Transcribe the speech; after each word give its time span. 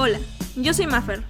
Hola, 0.00 0.20
yo 0.54 0.72
soy 0.72 0.86
Maffer. 0.86 1.24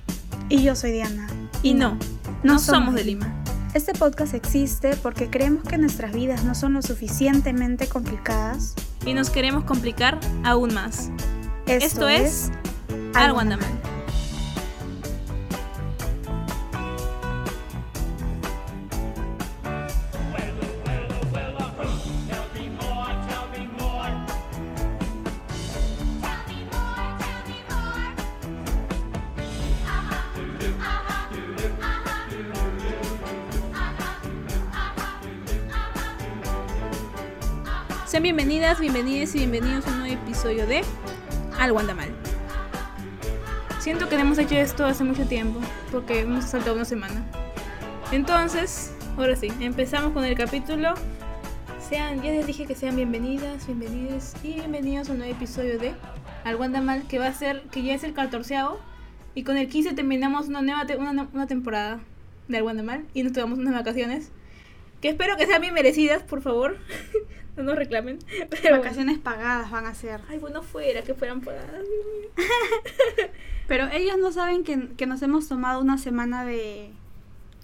Y 0.51 0.63
yo 0.63 0.77
soy 0.77 0.93
Diana. 0.93 1.27
Y 1.63 1.73
no, 1.73 1.99
no, 2.43 2.59
somos 2.59 2.95
de 2.95 3.03
Lima. 3.03 3.43
Este 3.73 3.95
podcast 3.95 4.35
existe 4.35 4.95
porque 5.03 5.31
creemos 5.31 5.63
que 5.63 5.79
nuestras 5.79 6.13
vidas 6.13 6.45
no 6.45 6.55
son 6.55 6.75
lo 6.75 6.83
suficientemente 6.83 7.87
complicadas. 7.87 8.75
Y 9.07 9.15
nos 9.15 9.31
queremos 9.31 9.65
complicar 9.65 10.21
aún 10.45 10.75
más. 10.75 11.11
Esto, 11.65 12.07
Esto 12.07 12.09
es 12.09 12.51
Algo 13.15 13.41
Sean 38.09 38.23
bienvenidas, 38.23 38.81
bienvenidos 38.81 39.35
y 39.35 39.39
bienvenidos 39.39 39.87
a 39.87 39.91
un 39.91 39.99
nuevo 40.01 40.15
episodio 40.15 40.67
de 40.67 40.81
Algo 41.59 41.79
anda 41.79 41.95
mal. 41.95 42.09
Siento 43.81 44.09
que 44.09 44.15
no 44.17 44.23
hemos 44.23 44.39
hecho 44.39 44.55
esto 44.55 44.87
hace 44.87 45.05
mucho 45.05 45.27
tiempo, 45.27 45.61
porque 45.93 46.21
hemos 46.21 46.45
saltado 46.47 46.75
una 46.77 46.85
semana. 46.85 47.25
Entonces, 48.11 48.93
ahora 49.17 49.37
sí, 49.37 49.49
empezamos 49.61 50.13
con 50.13 50.25
el 50.25 50.35
capítulo. 50.37 50.95
Sean, 51.87 52.23
ya 52.23 52.31
les 52.31 52.47
dije 52.47 52.67
que 52.67 52.75
sean 52.75 52.97
bienvenidas, 52.97 53.67
bienvenidos 53.67 54.33
y 54.43 54.55
bienvenidos 54.55 55.09
a 55.09 55.13
un 55.13 55.19
nuevo 55.19 55.35
episodio 55.35 55.79
de 55.79 55.93
Algo 56.45 56.65
anda 56.65 56.81
mal, 56.81 57.03
que 57.09 57.19
va 57.19 57.27
a 57.27 57.33
ser, 57.35 57.63
que 57.71 57.83
ya 57.83 57.95
es 57.95 58.05
el 58.05 58.15
14 58.15 58.57
y 59.35 59.45
con 59.45 59.57
el 59.57 59.69
15 59.69 59.93
terminamos 59.93 60.49
una 60.49 60.63
nueva 60.63 60.87
te- 60.87 60.97
una, 60.97 61.29
una 61.33 61.47
temporada 61.47 62.01
de 62.49 62.57
Algo 62.57 62.71
anda 62.71 62.83
mal 62.83 63.05
y 63.13 63.23
nos 63.23 63.33
tomamos 63.33 63.59
unas 63.59 63.75
vacaciones. 63.75 64.31
Que 65.01 65.09
espero 65.11 65.37
que 65.37 65.47
sean 65.47 65.61
bien 65.61 65.75
merecidas, 65.75 66.23
por 66.23 66.43
favor. 66.43 66.77
no 67.57 67.63
nos 67.63 67.77
reclamen. 67.77 68.19
Pero 68.29 68.49
bueno. 68.61 68.79
Vacaciones 68.79 69.19
pagadas 69.19 69.71
van 69.71 69.87
a 69.87 69.95
ser. 69.95 70.21
Ay, 70.29 70.39
bueno, 70.39 70.63
fuera, 70.63 71.03
que 71.03 71.15
fueran 71.15 71.41
pagadas. 71.41 71.71
Dios 71.73 72.07
mío. 72.37 73.27
Pero 73.69 73.89
ellos 73.93 74.17
no 74.19 74.33
saben 74.33 74.65
que, 74.65 74.89
que 74.97 75.07
nos 75.07 75.21
hemos 75.23 75.47
tomado 75.47 75.81
una 75.81 75.99
semana 75.99 76.45
de... 76.45 76.91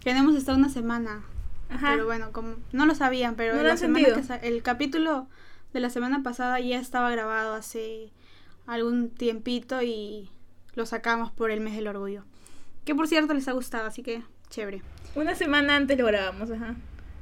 Que 0.00 0.12
no 0.12 0.20
hemos 0.20 0.36
estado 0.36 0.58
una 0.58 0.68
semana. 0.68 1.24
Ajá. 1.70 1.92
Pero 1.92 2.04
bueno, 2.04 2.30
como 2.32 2.56
no 2.72 2.84
lo 2.84 2.94
sabían, 2.94 3.36
pero 3.36 3.54
No 3.54 3.62
la 3.62 3.78
semana 3.78 4.06
que 4.06 4.46
el 4.46 4.62
capítulo 4.62 5.26
de 5.72 5.80
la 5.80 5.88
semana 5.88 6.22
pasada 6.22 6.60
ya 6.60 6.78
estaba 6.78 7.10
grabado 7.10 7.54
hace 7.54 8.12
algún 8.66 9.08
tiempito 9.08 9.82
y 9.82 10.28
lo 10.74 10.84
sacamos 10.84 11.32
por 11.32 11.50
el 11.50 11.60
mes 11.60 11.74
del 11.74 11.88
orgullo. 11.88 12.24
Que 12.84 12.94
por 12.94 13.08
cierto 13.08 13.32
les 13.32 13.48
ha 13.48 13.52
gustado, 13.52 13.86
así 13.86 14.02
que 14.02 14.22
chévere. 14.50 14.82
Una 15.14 15.34
semana 15.34 15.76
antes 15.76 15.96
lo 15.98 16.04
grabamos, 16.04 16.50
ajá. 16.50 16.74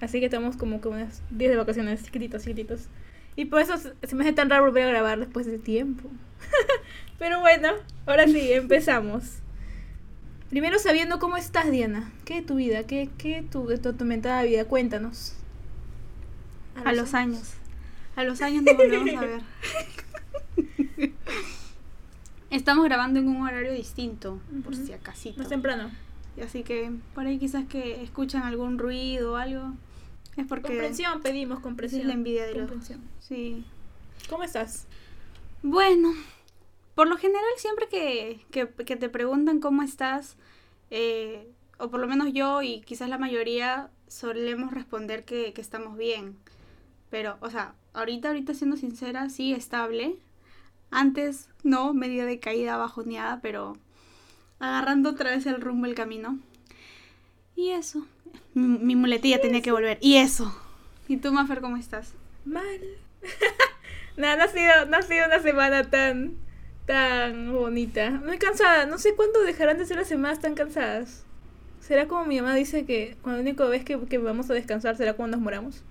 Así 0.02 0.18
que 0.18 0.26
estamos 0.26 0.56
como 0.56 0.80
que 0.80 0.88
unas 0.88 1.22
10 1.30 1.52
de 1.52 1.56
vacaciones, 1.56 2.02
chiquititos, 2.02 2.42
chiquititos. 2.42 2.88
Y 3.36 3.44
por 3.44 3.60
eso 3.62 3.78
se 3.78 4.16
me 4.16 4.24
hace 4.24 4.32
tan 4.32 4.50
raro 4.50 4.64
volver 4.64 4.82
a 4.88 4.90
grabar 4.90 5.20
después 5.20 5.46
de 5.46 5.60
tiempo. 5.60 6.10
Pero 7.20 7.38
bueno, 7.38 7.68
ahora 8.04 8.26
sí, 8.26 8.52
empezamos. 8.52 9.36
Primero 10.50 10.80
sabiendo 10.80 11.20
cómo 11.20 11.36
estás, 11.36 11.70
Diana. 11.70 12.10
¿Qué 12.24 12.34
de 12.34 12.42
tu 12.42 12.56
vida? 12.56 12.82
¿Qué, 12.84 13.10
qué 13.16 13.44
tu, 13.48 13.68
de 13.68 13.78
tu 13.78 13.90
atormentada 13.90 14.42
vida? 14.42 14.64
Cuéntanos. 14.64 15.36
A 16.84 16.92
los 16.92 17.14
años. 17.14 17.54
A 18.16 18.24
los 18.24 18.42
años 18.42 18.64
nos 18.64 18.76
volvemos 18.76 19.14
a 19.14 19.20
ver. 19.20 19.40
Estamos 22.50 22.84
grabando 22.84 23.20
en 23.20 23.28
un 23.28 23.42
horario 23.42 23.72
distinto, 23.72 24.40
por 24.64 24.74
Ujú. 24.74 24.84
si 24.84 24.92
acaso. 24.92 25.30
Más 25.36 25.48
temprano. 25.48 25.92
Así 26.44 26.64
que 26.64 26.90
por 27.14 27.24
ahí 27.24 27.38
quizás 27.38 27.66
que 27.66 28.02
escuchan 28.02 28.42
algún 28.42 28.78
ruido 28.78 29.34
o 29.34 29.36
algo. 29.36 29.74
Es 30.36 30.46
porque 30.46 30.68
Comprensión, 30.68 31.20
pedimos 31.22 31.60
comprensión. 31.60 32.02
es 32.02 32.06
la 32.06 32.14
envidia 32.14 32.44
de 32.46 32.52
los. 32.54 32.60
Comprensión. 32.70 33.00
Sí. 33.20 33.64
¿Cómo 34.30 34.44
estás? 34.44 34.86
Bueno, 35.62 36.12
por 36.94 37.06
lo 37.08 37.16
general 37.16 37.44
siempre 37.56 37.88
que, 37.88 38.40
que, 38.50 38.68
que 38.68 38.96
te 38.96 39.08
preguntan 39.08 39.60
cómo 39.60 39.82
estás, 39.82 40.36
eh, 40.90 41.48
o 41.78 41.90
por 41.90 42.00
lo 42.00 42.08
menos 42.08 42.32
yo 42.32 42.62
y 42.62 42.80
quizás 42.80 43.08
la 43.08 43.18
mayoría 43.18 43.90
solemos 44.08 44.72
responder 44.72 45.24
que, 45.24 45.52
que 45.52 45.60
estamos 45.60 45.96
bien. 45.96 46.36
Pero, 47.10 47.36
o 47.40 47.50
sea, 47.50 47.74
ahorita, 47.92 48.28
ahorita 48.28 48.54
siendo 48.54 48.76
sincera, 48.76 49.28
sí, 49.28 49.52
estable. 49.52 50.16
Antes, 50.90 51.48
no, 51.62 51.92
medio 51.94 52.26
de 52.26 52.38
caída, 52.38 52.76
bajoneada, 52.76 53.40
pero 53.40 53.76
agarrando 54.58 55.10
otra 55.10 55.30
vez 55.30 55.46
el 55.46 55.60
rumbo, 55.60 55.86
el 55.86 55.94
camino. 55.94 56.38
Y 57.56 57.70
eso. 57.70 58.06
Mi, 58.54 58.96
muletilla 58.96 59.40
tenía 59.40 59.62
que 59.62 59.72
volver. 59.72 59.98
Y 60.00 60.16
eso. 60.16 60.54
¿Y 61.08 61.16
tú, 61.16 61.32
Mafer, 61.32 61.60
cómo 61.60 61.76
estás? 61.76 62.14
Mal. 62.44 62.80
no, 64.16 64.36
no 64.36 64.42
ha 64.42 64.48
sido, 64.48 64.86
no 64.86 64.96
ha 64.96 65.02
sido 65.02 65.26
una 65.26 65.40
semana 65.40 65.90
tan, 65.90 66.36
tan 66.86 67.52
bonita. 67.52 68.10
Muy 68.10 68.38
cansada. 68.38 68.86
No 68.86 68.98
sé 68.98 69.14
cuándo 69.14 69.42
dejarán 69.42 69.78
de 69.78 69.86
ser 69.86 69.96
las 69.96 70.08
semanas 70.08 70.40
tan 70.40 70.54
cansadas. 70.54 71.24
¿Será 71.80 72.06
como 72.06 72.24
mi 72.24 72.40
mamá 72.40 72.54
dice 72.54 72.84
que 72.84 73.16
cuando 73.22 73.42
la 73.42 73.50
única 73.50 73.64
vez 73.64 73.84
que, 73.84 73.98
que 74.06 74.18
vamos 74.18 74.48
a 74.50 74.54
descansar 74.54 74.96
será 74.96 75.14
cuando 75.14 75.36
nos 75.36 75.44
moramos? 75.44 75.82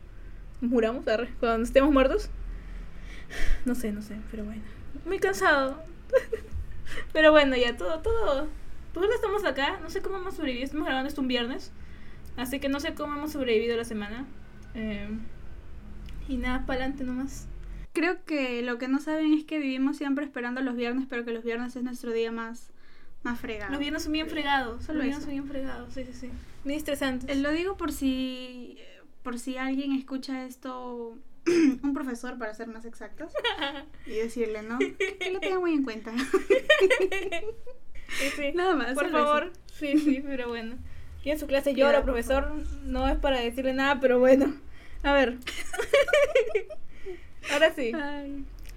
¿Nos 0.61 0.71
muramos? 0.71 1.07
Arre, 1.07 1.29
Cuando 1.39 1.63
estemos 1.63 1.91
muertos. 1.91 2.29
No 3.65 3.75
sé, 3.75 3.93
no 3.93 4.01
sé, 4.01 4.17
pero 4.29 4.43
bueno. 4.43 4.61
Muy 5.05 5.19
cansado. 5.19 5.81
pero 7.13 7.31
bueno, 7.31 7.55
ya 7.55 7.77
todo, 7.77 7.99
todo. 7.99 8.49
Todos 8.93 9.09
estamos 9.13 9.43
acá. 9.45 9.79
No 9.81 9.89
sé 9.89 10.01
cómo 10.01 10.17
hemos 10.17 10.35
sobrevivido. 10.35 10.65
Estamos 10.65 10.85
grabando 10.85 11.07
esto 11.09 11.21
un 11.21 11.27
viernes. 11.27 11.71
Así 12.37 12.59
que 12.59 12.69
no 12.69 12.79
sé 12.79 12.93
cómo 12.93 13.15
hemos 13.15 13.31
sobrevivido 13.31 13.77
la 13.77 13.85
semana. 13.85 14.25
Eh, 14.73 15.09
y 16.27 16.37
nada, 16.37 16.65
para 16.65 16.79
adelante 16.81 17.03
nomás. 17.03 17.47
Creo 17.93 18.23
que 18.23 18.61
lo 18.61 18.77
que 18.77 18.87
no 18.87 18.99
saben 18.99 19.33
es 19.33 19.43
que 19.43 19.59
vivimos 19.59 19.97
siempre 19.97 20.23
esperando 20.23 20.61
los 20.61 20.75
viernes, 20.75 21.07
pero 21.09 21.25
que 21.25 21.31
los 21.31 21.43
viernes 21.43 21.75
es 21.75 21.83
nuestro 21.83 22.11
día 22.11 22.31
más, 22.31 22.71
más 23.23 23.39
fregado. 23.39 23.71
Los 23.71 23.79
viernes 23.79 24.03
son 24.03 24.13
bien 24.13 24.27
fregados. 24.27 24.85
Solo 24.85 24.99
los 24.99 25.05
viernes 25.05 25.23
son 25.23 25.33
bien 25.33 25.47
fregados, 25.47 25.93
sí, 25.93 26.05
sí, 26.05 26.13
sí. 26.13 26.29
Bien 26.63 26.77
estresantes. 26.77 27.29
Eh, 27.29 27.39
Lo 27.39 27.51
digo 27.51 27.75
por 27.75 27.91
si 27.91 28.77
por 29.23 29.39
si 29.39 29.57
alguien 29.57 29.93
escucha 29.93 30.45
esto, 30.45 31.17
un 31.83 31.93
profesor 31.93 32.37
para 32.37 32.53
ser 32.53 32.67
más 32.67 32.85
exactos, 32.85 33.31
y 34.05 34.11
decirle, 34.11 34.63
¿no? 34.63 34.79
Que 35.19 35.31
lo 35.31 35.39
tenga 35.39 35.59
muy 35.59 35.73
en 35.73 35.83
cuenta. 35.83 36.13
Sí, 38.17 38.29
sí. 38.35 38.51
Nada 38.55 38.75
más. 38.75 38.93
Por 38.93 39.05
eso. 39.05 39.13
favor. 39.13 39.53
Sí, 39.73 39.97
sí, 39.97 40.23
pero 40.25 40.49
bueno. 40.49 40.75
Y 41.23 41.31
en 41.31 41.39
su 41.39 41.47
clase 41.47 41.73
llora, 41.73 42.03
profesor. 42.03 42.51
No 42.83 43.07
es 43.07 43.17
para 43.17 43.39
decirle 43.39 43.73
nada, 43.73 43.99
pero 43.99 44.19
bueno. 44.19 44.55
A 45.03 45.13
ver. 45.13 45.37
Ahora 47.51 47.73
sí. 47.73 47.91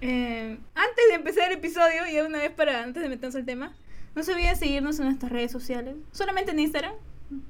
Eh, 0.01 0.57
antes 0.75 1.05
de 1.09 1.15
empezar 1.15 1.51
el 1.51 1.57
episodio, 1.57 2.07
y 2.11 2.19
una 2.19 2.39
vez 2.39 2.51
para 2.51 2.83
antes 2.83 3.01
de 3.01 3.09
meternos 3.09 3.35
al 3.35 3.45
tema, 3.45 3.73
no 4.15 4.23
se 4.23 4.33
olviden 4.33 4.55
seguirnos 4.55 4.99
en 4.99 5.05
nuestras 5.05 5.31
redes 5.31 5.51
sociales. 5.51 5.95
Solamente 6.11 6.51
en 6.51 6.59
Instagram, 6.59 6.93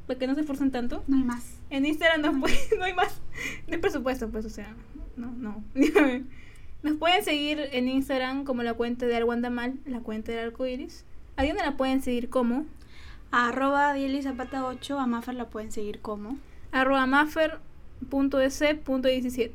para 0.08 0.20
que 0.20 0.28
no 0.28 0.36
se 0.36 0.42
esforcen 0.42 0.72
tanto. 0.72 1.04
No 1.08 1.18
hay 1.18 1.24
más. 1.24 1.56
En 1.70 1.86
Instagram 1.86 2.22
nos 2.22 2.40
pueden, 2.40 2.58
no 2.80 2.86
hay 2.86 2.94
más, 2.94 3.22
no 3.68 3.74
hay 3.74 3.80
presupuesto, 3.80 4.30
pues, 4.30 4.46
o 4.46 4.50
sea, 4.50 4.74
no, 5.18 5.32
no. 5.32 5.64
Nos 6.84 6.98
pueden 6.98 7.24
seguir 7.24 7.60
en 7.72 7.88
Instagram 7.88 8.44
como 8.44 8.62
la 8.64 8.76
cuenta 8.76 9.08
de 9.08 9.50
Mal, 9.50 9.80
la 9.86 10.00
cuenta 10.02 10.32
del 10.32 10.48
arco 10.48 10.66
iris. 10.68 11.04
A 11.38 11.44
Diana 11.44 11.66
la 11.66 11.78
pueden 11.78 12.02
seguir 12.02 12.30
como 12.30 12.66
A 13.32 13.50
arroba 13.50 13.94
Dieli 13.94 14.22
Zapata 14.22 14.66
8, 14.66 15.00
a 15.00 15.08
Mafer 15.08 15.36
la 15.36 15.50
pueden 15.50 15.72
seguir 15.72 16.00
como. 16.00 16.38
arroba 16.72 17.06
maffer.ec.17. 17.06 19.52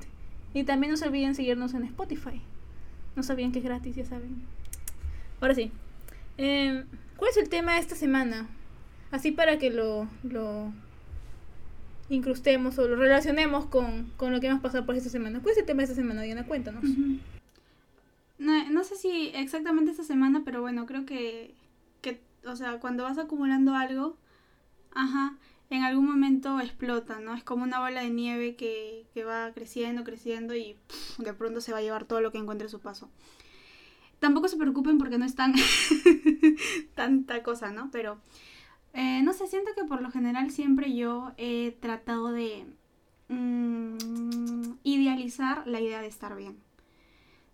Y 0.52 0.64
también 0.64 0.90
no 0.90 0.96
se 0.96 1.06
olviden 1.06 1.34
seguirnos 1.34 1.74
en 1.74 1.84
Spotify. 1.84 2.40
No 3.16 3.22
sabían 3.22 3.52
que 3.52 3.60
es 3.60 3.64
gratis, 3.64 3.96
ya 3.96 4.04
saben. 4.04 4.42
Ahora 5.40 5.54
sí. 5.54 5.70
Eh, 6.38 6.84
¿Cuál 7.16 7.30
es 7.30 7.36
el 7.36 7.48
tema 7.48 7.74
de 7.74 7.80
esta 7.80 7.94
semana? 7.94 8.48
Así 9.10 9.30
para 9.30 9.58
que 9.58 9.70
lo, 9.70 10.08
lo 10.22 10.72
incrustemos 12.08 12.78
o 12.78 12.88
lo 12.88 12.96
relacionemos 12.96 13.66
con, 13.66 14.10
con 14.16 14.32
lo 14.32 14.40
que 14.40 14.48
hemos 14.48 14.60
pasado 14.60 14.86
por 14.86 14.96
esta 14.96 15.10
semana. 15.10 15.40
¿Cuál 15.40 15.52
es 15.52 15.58
el 15.58 15.66
tema 15.66 15.78
de 15.78 15.84
esta 15.84 15.96
semana, 15.96 16.22
Diana? 16.22 16.46
Cuéntanos. 16.46 16.84
No, 18.38 18.70
no 18.70 18.84
sé 18.84 18.96
si 18.96 19.30
exactamente 19.34 19.90
esta 19.90 20.04
semana, 20.04 20.42
pero 20.44 20.62
bueno, 20.62 20.86
creo 20.86 21.04
que, 21.04 21.52
o 22.46 22.56
sea, 22.56 22.80
cuando 22.80 23.04
vas 23.04 23.18
acumulando 23.18 23.74
algo, 23.74 24.16
ajá, 24.92 25.36
en 25.70 25.84
algún 25.84 26.06
momento 26.06 26.60
explota, 26.60 27.20
¿no? 27.20 27.34
Es 27.34 27.44
como 27.44 27.62
una 27.62 27.80
bola 27.80 28.02
de 28.02 28.10
nieve 28.10 28.56
que, 28.56 29.06
que 29.14 29.24
va 29.24 29.52
creciendo, 29.52 30.04
creciendo 30.04 30.54
y 30.54 30.76
de 31.18 31.32
pronto 31.32 31.60
se 31.60 31.72
va 31.72 31.78
a 31.78 31.82
llevar 31.82 32.04
todo 32.04 32.20
lo 32.20 32.32
que 32.32 32.38
encuentre 32.38 32.68
su 32.68 32.80
paso. 32.80 33.08
Tampoco 34.18 34.48
se 34.48 34.56
preocupen 34.56 34.98
porque 34.98 35.16
no 35.16 35.24
es 35.24 35.34
tan 35.34 35.54
tanta 36.94 37.42
cosa, 37.42 37.70
¿no? 37.70 37.90
Pero 37.90 38.20
eh, 38.92 39.22
no 39.22 39.32
sé, 39.32 39.46
siento 39.46 39.70
que 39.74 39.84
por 39.84 40.02
lo 40.02 40.10
general 40.10 40.50
siempre 40.50 40.94
yo 40.94 41.32
he 41.36 41.76
tratado 41.80 42.32
de 42.32 42.66
mm, 43.28 44.74
idealizar 44.82 45.66
la 45.66 45.80
idea 45.80 46.02
de 46.02 46.08
estar 46.08 46.36
bien. 46.36 46.58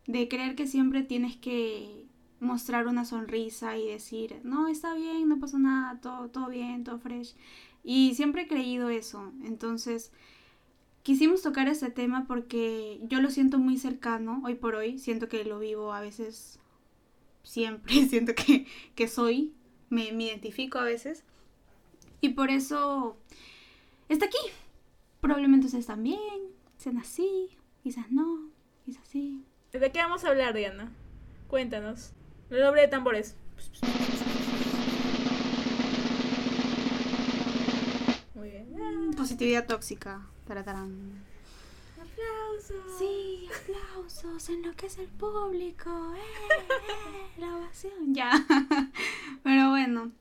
De 0.07 0.29
creer 0.29 0.55
que 0.55 0.67
siempre 0.67 1.03
tienes 1.03 1.37
que 1.37 2.06
mostrar 2.41 2.87
una 2.87 3.05
sonrisa 3.05 3.77
y 3.79 3.89
decir, 3.89 4.41
no, 4.45 4.69
está 4.69 4.95
bien, 4.95 5.29
no 5.29 5.39
pasa 5.39 5.59
nada, 5.59 6.01
todo, 6.01 6.29
todo 6.29 6.49
bien, 6.49 6.85
todo 6.85 6.99
fresh. 6.99 7.35
Y 7.83 8.15
siempre 8.15 8.43
he 8.43 8.49
creído 8.49 8.91
eso. 8.91 9.33
Entonces, 9.45 10.13
quisimos 11.03 11.43
tocar 11.43 11.69
este 11.69 11.91
tema 11.91 12.27
porque 12.27 13.01
yo 13.05 13.21
lo 13.21 13.31
siento 13.31 13.59
muy 13.59 13.79
cercano 13.79 14.43
hoy 14.45 14.57
por 14.57 14.75
hoy. 14.75 14.99
Siento 14.99 15.29
que 15.29 15.45
lo 15.45 15.59
vivo 15.59 15.93
a 15.93 16.01
veces, 16.01 16.59
siempre 17.43 17.95
siento 18.09 18.35
que, 18.35 18.67
que 18.95 19.09
soy, 19.09 19.55
me, 19.89 20.13
me 20.13 20.25
identifico 20.25 20.79
a 20.79 20.85
veces. 20.85 21.25
Y 22.21 22.31
por 22.31 22.51
eso 22.51 23.17
está 24.09 24.27
aquí. 24.27 24.39
Probablemente 25.21 25.67
ustedes 25.67 25.87
también, 25.87 26.19
sean 26.77 26.99
así, 26.99 27.51
quizás 27.83 28.11
no, 28.11 28.51
quizás 28.85 29.07
sí. 29.07 29.45
¿De 29.73 29.93
qué 29.93 29.99
vamos 30.01 30.25
a 30.25 30.29
hablar, 30.29 30.55
Diana? 30.55 30.93
Cuéntanos. 31.49 32.16
El 32.51 32.61
doble 32.61 32.83
de 32.83 32.89
tambores. 32.89 33.35
Muy 38.35 38.51
bien. 38.51 39.11
Positividad 39.17 39.67
tóxica. 39.67 40.27
Taratarán. 40.47 41.25
Aplausos. 41.95 42.99
Sí, 42.99 43.49
aplausos, 43.63 44.49
enloquece 44.49 45.03
el 45.03 45.09
público. 45.09 46.15
¡Eh! 46.15 46.19
eh 46.19 47.41
la 47.41 47.57
ovación. 47.57 48.15
Ya. 48.15 48.31
Pero 49.43 49.71
bueno. 49.71 50.13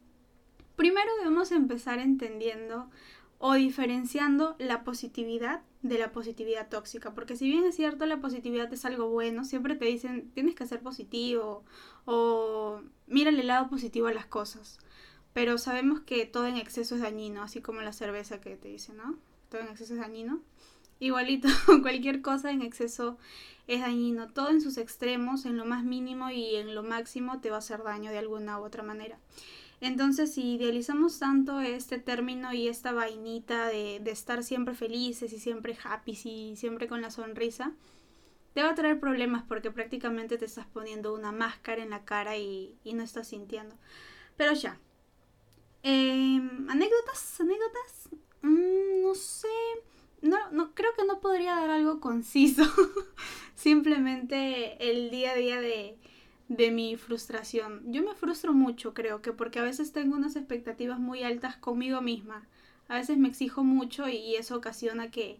Primero 0.75 1.09
debemos 1.19 1.51
empezar 1.51 1.99
entendiendo 1.99 2.89
o 3.37 3.53
diferenciando 3.53 4.55
la 4.59 4.83
positividad 4.83 5.61
de 5.81 5.99
la 5.99 6.11
positividad 6.11 6.69
tóxica, 6.69 7.13
porque 7.13 7.35
si 7.35 7.47
bien 7.47 7.63
es 7.65 7.75
cierto 7.75 8.05
la 8.05 8.19
positividad 8.19 8.71
es 8.73 8.85
algo 8.85 9.09
bueno, 9.09 9.43
siempre 9.43 9.75
te 9.75 9.85
dicen 9.85 10.31
tienes 10.33 10.55
que 10.55 10.65
ser 10.65 10.81
positivo 10.81 11.63
o 12.05 12.81
mira 13.07 13.29
el 13.29 13.45
lado 13.45 13.69
positivo 13.69 14.07
a 14.07 14.13
las 14.13 14.25
cosas, 14.25 14.79
pero 15.33 15.57
sabemos 15.57 15.99
que 15.99 16.25
todo 16.25 16.47
en 16.47 16.57
exceso 16.57 16.95
es 16.95 17.01
dañino, 17.01 17.43
así 17.43 17.61
como 17.61 17.81
la 17.81 17.93
cerveza 17.93 18.41
que 18.41 18.55
te 18.55 18.69
dice, 18.69 18.93
¿no? 18.93 19.17
Todo 19.49 19.61
en 19.61 19.67
exceso 19.67 19.93
es 19.93 19.99
dañino. 19.99 20.41
Igualito, 20.99 21.49
cualquier 21.81 22.21
cosa 22.21 22.51
en 22.51 22.61
exceso 22.61 23.17
es 23.67 23.81
dañino, 23.81 24.29
todo 24.29 24.49
en 24.49 24.61
sus 24.61 24.77
extremos, 24.77 25.45
en 25.45 25.57
lo 25.57 25.65
más 25.65 25.83
mínimo 25.83 26.29
y 26.29 26.55
en 26.55 26.73
lo 26.73 26.83
máximo 26.83 27.41
te 27.41 27.49
va 27.49 27.57
a 27.57 27.59
hacer 27.59 27.83
daño 27.83 28.11
de 28.11 28.17
alguna 28.17 28.59
u 28.59 28.63
otra 28.63 28.81
manera. 28.81 29.19
Entonces, 29.85 30.33
si 30.33 30.55
idealizamos 30.55 31.19
tanto 31.19 31.61
este 31.61 31.99
término 31.99 32.51
y 32.51 32.67
esta 32.67 32.91
vainita 32.91 33.67
de, 33.67 33.97
estar 34.07 34.43
siempre 34.43 34.73
felices 34.73 35.31
y 35.31 35.39
siempre 35.39 35.77
happy 35.83 36.17
y 36.23 36.55
siempre 36.55 36.87
con 36.87 37.03
la 37.03 37.11
sonrisa, 37.11 37.71
te 38.55 38.63
va 38.63 38.71
a 38.71 38.73
traer 38.73 38.99
problemas 38.99 39.43
porque 39.43 39.69
prácticamente 39.69 40.39
te 40.39 40.45
estás 40.45 40.65
poniendo 40.65 41.13
una 41.13 41.31
máscara 41.31 41.83
en 41.83 41.91
la 41.91 42.03
cara 42.03 42.35
y, 42.35 42.79
no 42.83 43.03
estás 43.03 43.27
sintiendo. 43.27 43.75
Pero 44.37 44.53
ya. 44.53 44.79
Em, 45.83 46.67
¿Anécdotas? 46.67 47.39
¿Anécdotas? 47.39 48.09
Mm, 48.41 49.03
no 49.03 49.13
sé. 49.13 49.47
No, 50.23 50.49
no, 50.49 50.73
creo 50.73 50.95
que 50.95 51.05
no 51.05 51.19
podría 51.19 51.53
dar 51.53 51.69
algo 51.69 51.99
conciso. 51.99 52.63
Simplemente 53.53 54.89
el 54.89 55.11
día 55.11 55.33
a 55.33 55.35
día 55.35 55.61
de, 55.61 55.99
de 56.47 56.71
mi 56.71 56.95
frustración. 56.95 57.81
Yo 57.91 58.03
me 58.03 58.13
frustro 58.13 58.53
mucho, 58.53 58.93
creo 58.93 59.21
que 59.21 59.31
porque 59.31 59.59
a 59.59 59.63
veces 59.63 59.91
tengo 59.91 60.15
unas 60.15 60.35
expectativas 60.35 60.99
muy 60.99 61.23
altas 61.23 61.57
conmigo 61.57 62.01
misma. 62.01 62.47
A 62.87 62.95
veces 62.95 63.17
me 63.17 63.27
exijo 63.27 63.63
mucho 63.63 64.07
y 64.07 64.35
eso 64.35 64.55
ocasiona 64.55 65.09
que, 65.09 65.39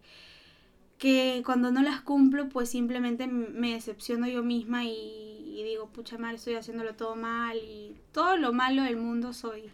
que 0.98 1.42
cuando 1.44 1.70
no 1.70 1.82
las 1.82 2.00
cumplo, 2.00 2.48
pues 2.48 2.70
simplemente 2.70 3.28
me 3.28 3.74
decepciono 3.74 4.26
yo 4.26 4.42
misma 4.42 4.84
y, 4.84 5.62
digo, 5.64 5.88
pucha 5.88 6.18
madre, 6.18 6.36
estoy 6.36 6.54
haciéndolo 6.54 6.94
todo 6.94 7.14
mal 7.16 7.56
y 7.58 7.96
todo 8.12 8.36
lo 8.36 8.52
malo 8.52 8.82
del 8.82 8.96
mundo 8.96 9.32
soy 9.32 9.70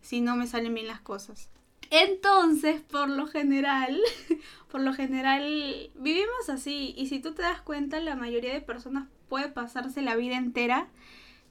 si 0.00 0.20
no 0.20 0.34
me 0.34 0.48
salen 0.48 0.74
bien 0.74 0.88
las 0.88 1.00
cosas. 1.00 1.48
Entonces, 1.90 2.80
por 2.80 3.08
lo 3.08 3.26
general, 3.26 4.00
por 4.70 4.80
lo 4.80 4.94
general 4.94 5.90
vivimos 5.94 6.48
así 6.48 6.92
y 6.96 7.06
si 7.06 7.20
tú 7.20 7.34
te 7.34 7.42
das 7.42 7.60
cuenta, 7.60 8.00
la 8.00 8.16
mayoría 8.16 8.52
de 8.52 8.60
personas 8.62 9.08
puede 9.32 9.48
pasarse 9.48 10.02
la 10.02 10.14
vida 10.14 10.36
entera 10.36 10.88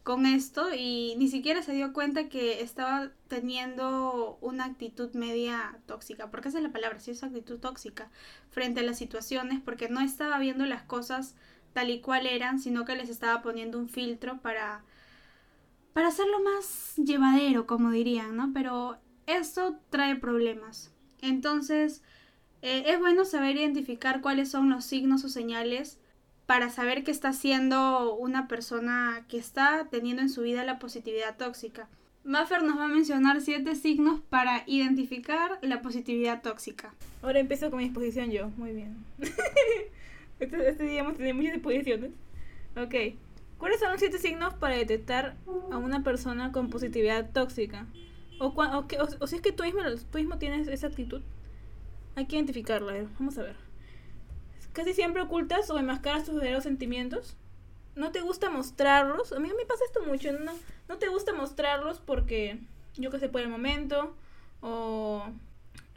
con 0.03 0.27
esto 0.27 0.67
y 0.71 1.15
ni 1.17 1.27
siquiera 1.27 1.63
se 1.63 1.73
dio 1.73 1.93
cuenta 1.93 2.29
que 2.29 2.61
estaba 2.61 3.09
teniendo 3.27 4.37
una 4.39 4.65
actitud 4.65 5.11
media 5.15 5.79
tóxica, 5.87 6.29
porque 6.29 6.49
esa 6.49 6.59
es 6.59 6.63
la 6.63 6.71
palabra, 6.71 6.99
sí 6.99 7.09
es 7.09 7.23
actitud 7.23 7.57
tóxica 7.57 8.11
frente 8.51 8.81
a 8.81 8.83
las 8.83 8.99
situaciones, 8.99 9.61
porque 9.61 9.89
no 9.89 9.99
estaba 9.99 10.37
viendo 10.37 10.67
las 10.67 10.83
cosas 10.83 11.33
tal 11.73 11.89
y 11.89 12.01
cual 12.01 12.27
eran, 12.27 12.59
sino 12.59 12.85
que 12.85 12.95
les 12.95 13.09
estaba 13.09 13.41
poniendo 13.41 13.79
un 13.79 13.89
filtro 13.89 14.39
para 14.41 14.83
para 15.93 16.09
hacerlo 16.09 16.39
más 16.39 16.93
llevadero, 16.97 17.65
como 17.65 17.89
dirían, 17.89 18.37
¿no? 18.37 18.51
Pero 18.53 18.99
esto 19.25 19.79
trae 19.89 20.15
problemas. 20.15 20.93
Entonces, 21.19 22.03
eh, 22.61 22.83
es 22.85 22.99
bueno 22.99 23.25
saber 23.25 23.55
identificar 23.57 24.21
cuáles 24.21 24.51
son 24.51 24.69
los 24.69 24.85
signos 24.85 25.23
o 25.23 25.29
señales 25.29 25.97
para 26.51 26.69
saber 26.69 27.05
que 27.05 27.11
está 27.11 27.31
siendo 27.31 28.13
una 28.15 28.49
persona 28.49 29.23
que 29.29 29.37
está 29.37 29.87
teniendo 29.89 30.21
en 30.21 30.27
su 30.29 30.41
vida 30.41 30.65
la 30.65 30.79
positividad 30.79 31.37
tóxica. 31.37 31.87
Maffer 32.25 32.61
nos 32.61 32.77
va 32.77 32.83
a 32.83 32.87
mencionar 32.89 33.39
siete 33.39 33.73
signos 33.73 34.19
para 34.29 34.63
identificar 34.65 35.59
la 35.61 35.81
positividad 35.81 36.41
tóxica. 36.41 36.93
Ahora 37.21 37.39
empiezo 37.39 37.69
con 37.69 37.79
mi 37.79 37.85
exposición 37.85 38.31
yo. 38.31 38.49
Muy 38.57 38.73
bien. 38.73 38.97
este, 40.41 40.69
este, 40.69 40.83
día 40.83 40.99
hemos 40.99 41.15
tenido 41.15 41.35
muchas 41.35 41.53
exposiciones. 41.53 42.11
Ok. 42.75 42.95
¿Cuáles 43.57 43.79
son 43.79 43.91
los 43.91 44.01
siete 44.01 44.17
signos 44.17 44.53
para 44.55 44.75
detectar 44.75 45.37
a 45.71 45.77
una 45.77 46.03
persona 46.03 46.51
con 46.51 46.69
positividad 46.69 47.31
tóxica? 47.31 47.85
O, 48.41 48.53
o, 48.57 49.27
si 49.27 49.35
es 49.37 49.41
que 49.41 49.53
tú 49.53 49.63
mismo, 49.63 49.79
tú 50.11 50.17
mismo 50.17 50.37
tienes 50.37 50.67
esa 50.67 50.87
actitud. 50.87 51.21
Hay 52.17 52.25
que 52.25 52.35
identificarla. 52.35 53.07
vamos 53.17 53.37
a 53.37 53.43
ver. 53.43 53.70
Casi 54.73 54.93
siempre 54.93 55.21
ocultas 55.21 55.69
o 55.69 55.77
enmascaras 55.77 56.23
tus 56.23 56.35
verdaderos 56.35 56.63
sentimientos. 56.63 57.35
No 57.95 58.11
te 58.11 58.21
gusta 58.21 58.49
mostrarlos. 58.49 59.33
A 59.33 59.39
mí 59.39 59.49
me 59.49 59.65
pasa 59.65 59.83
esto 59.85 60.01
mucho. 60.05 60.31
No, 60.31 60.53
no 60.87 60.97
te 60.97 61.09
gusta 61.09 61.33
mostrarlos 61.33 61.99
porque, 61.99 62.59
yo 62.95 63.11
que 63.11 63.19
sé, 63.19 63.27
por 63.27 63.41
el 63.41 63.49
momento. 63.49 64.15
O, 64.61 65.25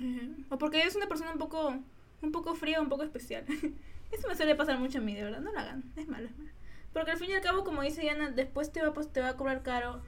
eh, 0.00 0.34
o 0.50 0.58
porque 0.58 0.80
eres 0.80 0.96
una 0.96 1.06
persona 1.06 1.32
un 1.32 1.38
poco, 1.38 1.76
un 2.20 2.32
poco 2.32 2.54
fría, 2.54 2.80
un 2.80 2.88
poco 2.88 3.04
especial. 3.04 3.44
Eso 4.12 4.28
me 4.28 4.34
suele 4.34 4.56
pasar 4.56 4.78
mucho 4.78 4.98
a 4.98 5.02
mí, 5.02 5.14
de 5.14 5.22
verdad. 5.22 5.40
No 5.40 5.52
lo 5.52 5.58
hagan. 5.58 5.84
Es 5.94 6.08
malo, 6.08 6.26
es 6.26 6.36
malo. 6.36 6.50
Porque 6.92 7.12
al 7.12 7.18
fin 7.18 7.30
y 7.30 7.34
al 7.34 7.42
cabo, 7.42 7.64
como 7.64 7.82
dice 7.82 8.00
Diana, 8.00 8.30
después 8.30 8.72
te 8.72 8.82
va, 8.82 8.92
pues, 8.92 9.12
te 9.12 9.20
va 9.20 9.30
a 9.30 9.36
cobrar 9.36 9.62
caro. 9.62 10.00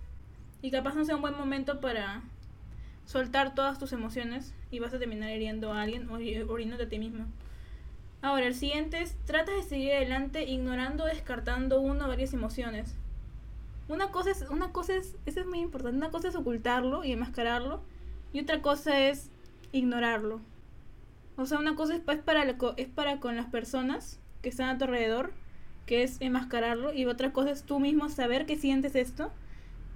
Y 0.60 0.72
capaz 0.72 0.94
no 0.94 1.04
sea 1.04 1.14
un 1.14 1.22
buen 1.22 1.36
momento 1.36 1.80
para 1.80 2.22
soltar 3.04 3.54
todas 3.54 3.78
tus 3.78 3.92
emociones. 3.92 4.54
Y 4.72 4.80
vas 4.80 4.92
a 4.92 4.98
terminar 4.98 5.30
hiriendo 5.30 5.72
a 5.72 5.82
alguien 5.82 6.08
o 6.10 6.18
hiriéndote 6.18 6.84
a 6.84 6.88
ti 6.88 6.98
mismo. 6.98 7.26
Ahora, 8.26 8.48
el 8.48 8.56
siguiente 8.56 9.02
es, 9.02 9.14
trata 9.24 9.52
de 9.52 9.62
seguir 9.62 9.92
adelante 9.92 10.42
ignorando 10.42 11.04
descartando 11.04 11.80
una 11.80 12.06
o 12.06 12.08
varias 12.08 12.34
emociones. 12.34 12.96
Una 13.88 14.10
cosa 14.10 14.32
es, 14.32 14.42
una 14.50 14.72
cosa 14.72 14.96
es, 14.96 15.14
eso 15.26 15.38
es 15.38 15.46
muy 15.46 15.60
importante, 15.60 15.96
una 15.96 16.10
cosa 16.10 16.26
es 16.26 16.34
ocultarlo 16.34 17.04
y 17.04 17.12
enmascararlo 17.12 17.82
y 18.32 18.40
otra 18.40 18.62
cosa 18.62 18.98
es 18.98 19.30
ignorarlo. 19.70 20.40
O 21.36 21.46
sea, 21.46 21.60
una 21.60 21.76
cosa 21.76 21.94
es, 21.94 22.00
para, 22.00 22.56
es 22.76 22.88
para 22.88 23.20
con 23.20 23.36
las 23.36 23.46
personas 23.46 24.18
que 24.42 24.48
están 24.48 24.70
a 24.70 24.76
tu 24.76 24.86
alrededor, 24.86 25.32
que 25.86 26.02
es 26.02 26.16
enmascararlo, 26.18 26.92
y 26.92 27.06
otra 27.06 27.32
cosa 27.32 27.52
es 27.52 27.62
tú 27.62 27.78
mismo 27.78 28.08
saber 28.08 28.44
que 28.44 28.56
sientes 28.56 28.96
esto 28.96 29.30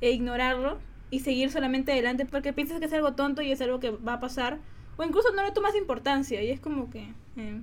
e 0.00 0.12
ignorarlo 0.12 0.78
y 1.10 1.18
seguir 1.18 1.50
solamente 1.50 1.90
adelante 1.90 2.26
porque 2.26 2.52
piensas 2.52 2.78
que 2.78 2.86
es 2.86 2.92
algo 2.92 3.14
tonto 3.14 3.42
y 3.42 3.50
es 3.50 3.60
algo 3.60 3.80
que 3.80 3.90
va 3.90 4.12
a 4.12 4.20
pasar, 4.20 4.60
o 4.96 5.02
incluso 5.02 5.32
no 5.34 5.42
le 5.42 5.50
tomas 5.50 5.74
importancia 5.74 6.40
y 6.44 6.50
es 6.50 6.60
como 6.60 6.90
que... 6.90 7.12
Eh, 7.36 7.60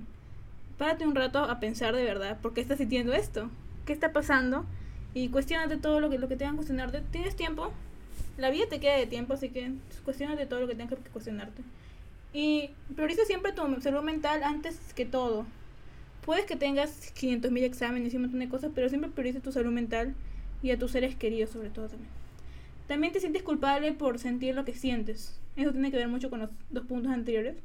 párate 0.78 1.06
un 1.06 1.14
rato 1.14 1.40
a 1.40 1.60
pensar 1.60 1.94
de 1.94 2.04
verdad, 2.04 2.38
¿por 2.40 2.54
qué 2.54 2.60
estás 2.60 2.78
sintiendo 2.78 3.12
esto? 3.12 3.50
¿Qué 3.84 3.92
está 3.92 4.12
pasando? 4.12 4.64
Y 5.12 5.28
cuestionate 5.28 5.76
todo 5.76 6.00
lo 6.00 6.08
que, 6.08 6.18
lo 6.18 6.28
que 6.28 6.36
tengan 6.36 6.54
que 6.54 6.58
cuestionarte. 6.58 7.02
¿Tienes 7.10 7.36
tiempo? 7.36 7.72
La 8.36 8.50
vida 8.50 8.66
te 8.70 8.78
queda 8.78 8.96
de 8.96 9.06
tiempo, 9.06 9.34
así 9.34 9.48
que 9.48 9.72
cuestionate 10.04 10.46
todo 10.46 10.60
lo 10.60 10.68
que 10.68 10.76
tengas 10.76 10.98
que 10.98 11.10
cuestionarte. 11.10 11.62
Y 12.32 12.70
prioriza 12.94 13.24
siempre 13.24 13.52
tu 13.52 13.80
salud 13.80 14.02
mental 14.02 14.42
antes 14.44 14.78
que 14.94 15.04
todo. 15.04 15.46
Puedes 16.24 16.44
que 16.44 16.56
tengas 16.56 17.12
500.000 17.14 17.62
exámenes 17.62 18.12
y 18.12 18.16
un 18.16 18.22
montón 18.22 18.40
de 18.40 18.48
cosas, 18.48 18.70
pero 18.74 18.88
siempre 18.88 19.10
prioriza 19.10 19.40
tu 19.40 19.50
salud 19.50 19.72
mental 19.72 20.14
y 20.62 20.70
a 20.70 20.78
tus 20.78 20.92
seres 20.92 21.16
queridos 21.16 21.50
sobre 21.50 21.70
todo 21.70 21.88
también. 21.88 22.10
También 22.86 23.12
te 23.12 23.20
sientes 23.20 23.42
culpable 23.42 23.92
por 23.92 24.18
sentir 24.18 24.54
lo 24.54 24.64
que 24.64 24.74
sientes. 24.74 25.40
Eso 25.56 25.72
tiene 25.72 25.90
que 25.90 25.96
ver 25.96 26.08
mucho 26.08 26.30
con 26.30 26.40
los 26.40 26.50
dos 26.70 26.86
puntos 26.86 27.12
anteriores. 27.12 27.56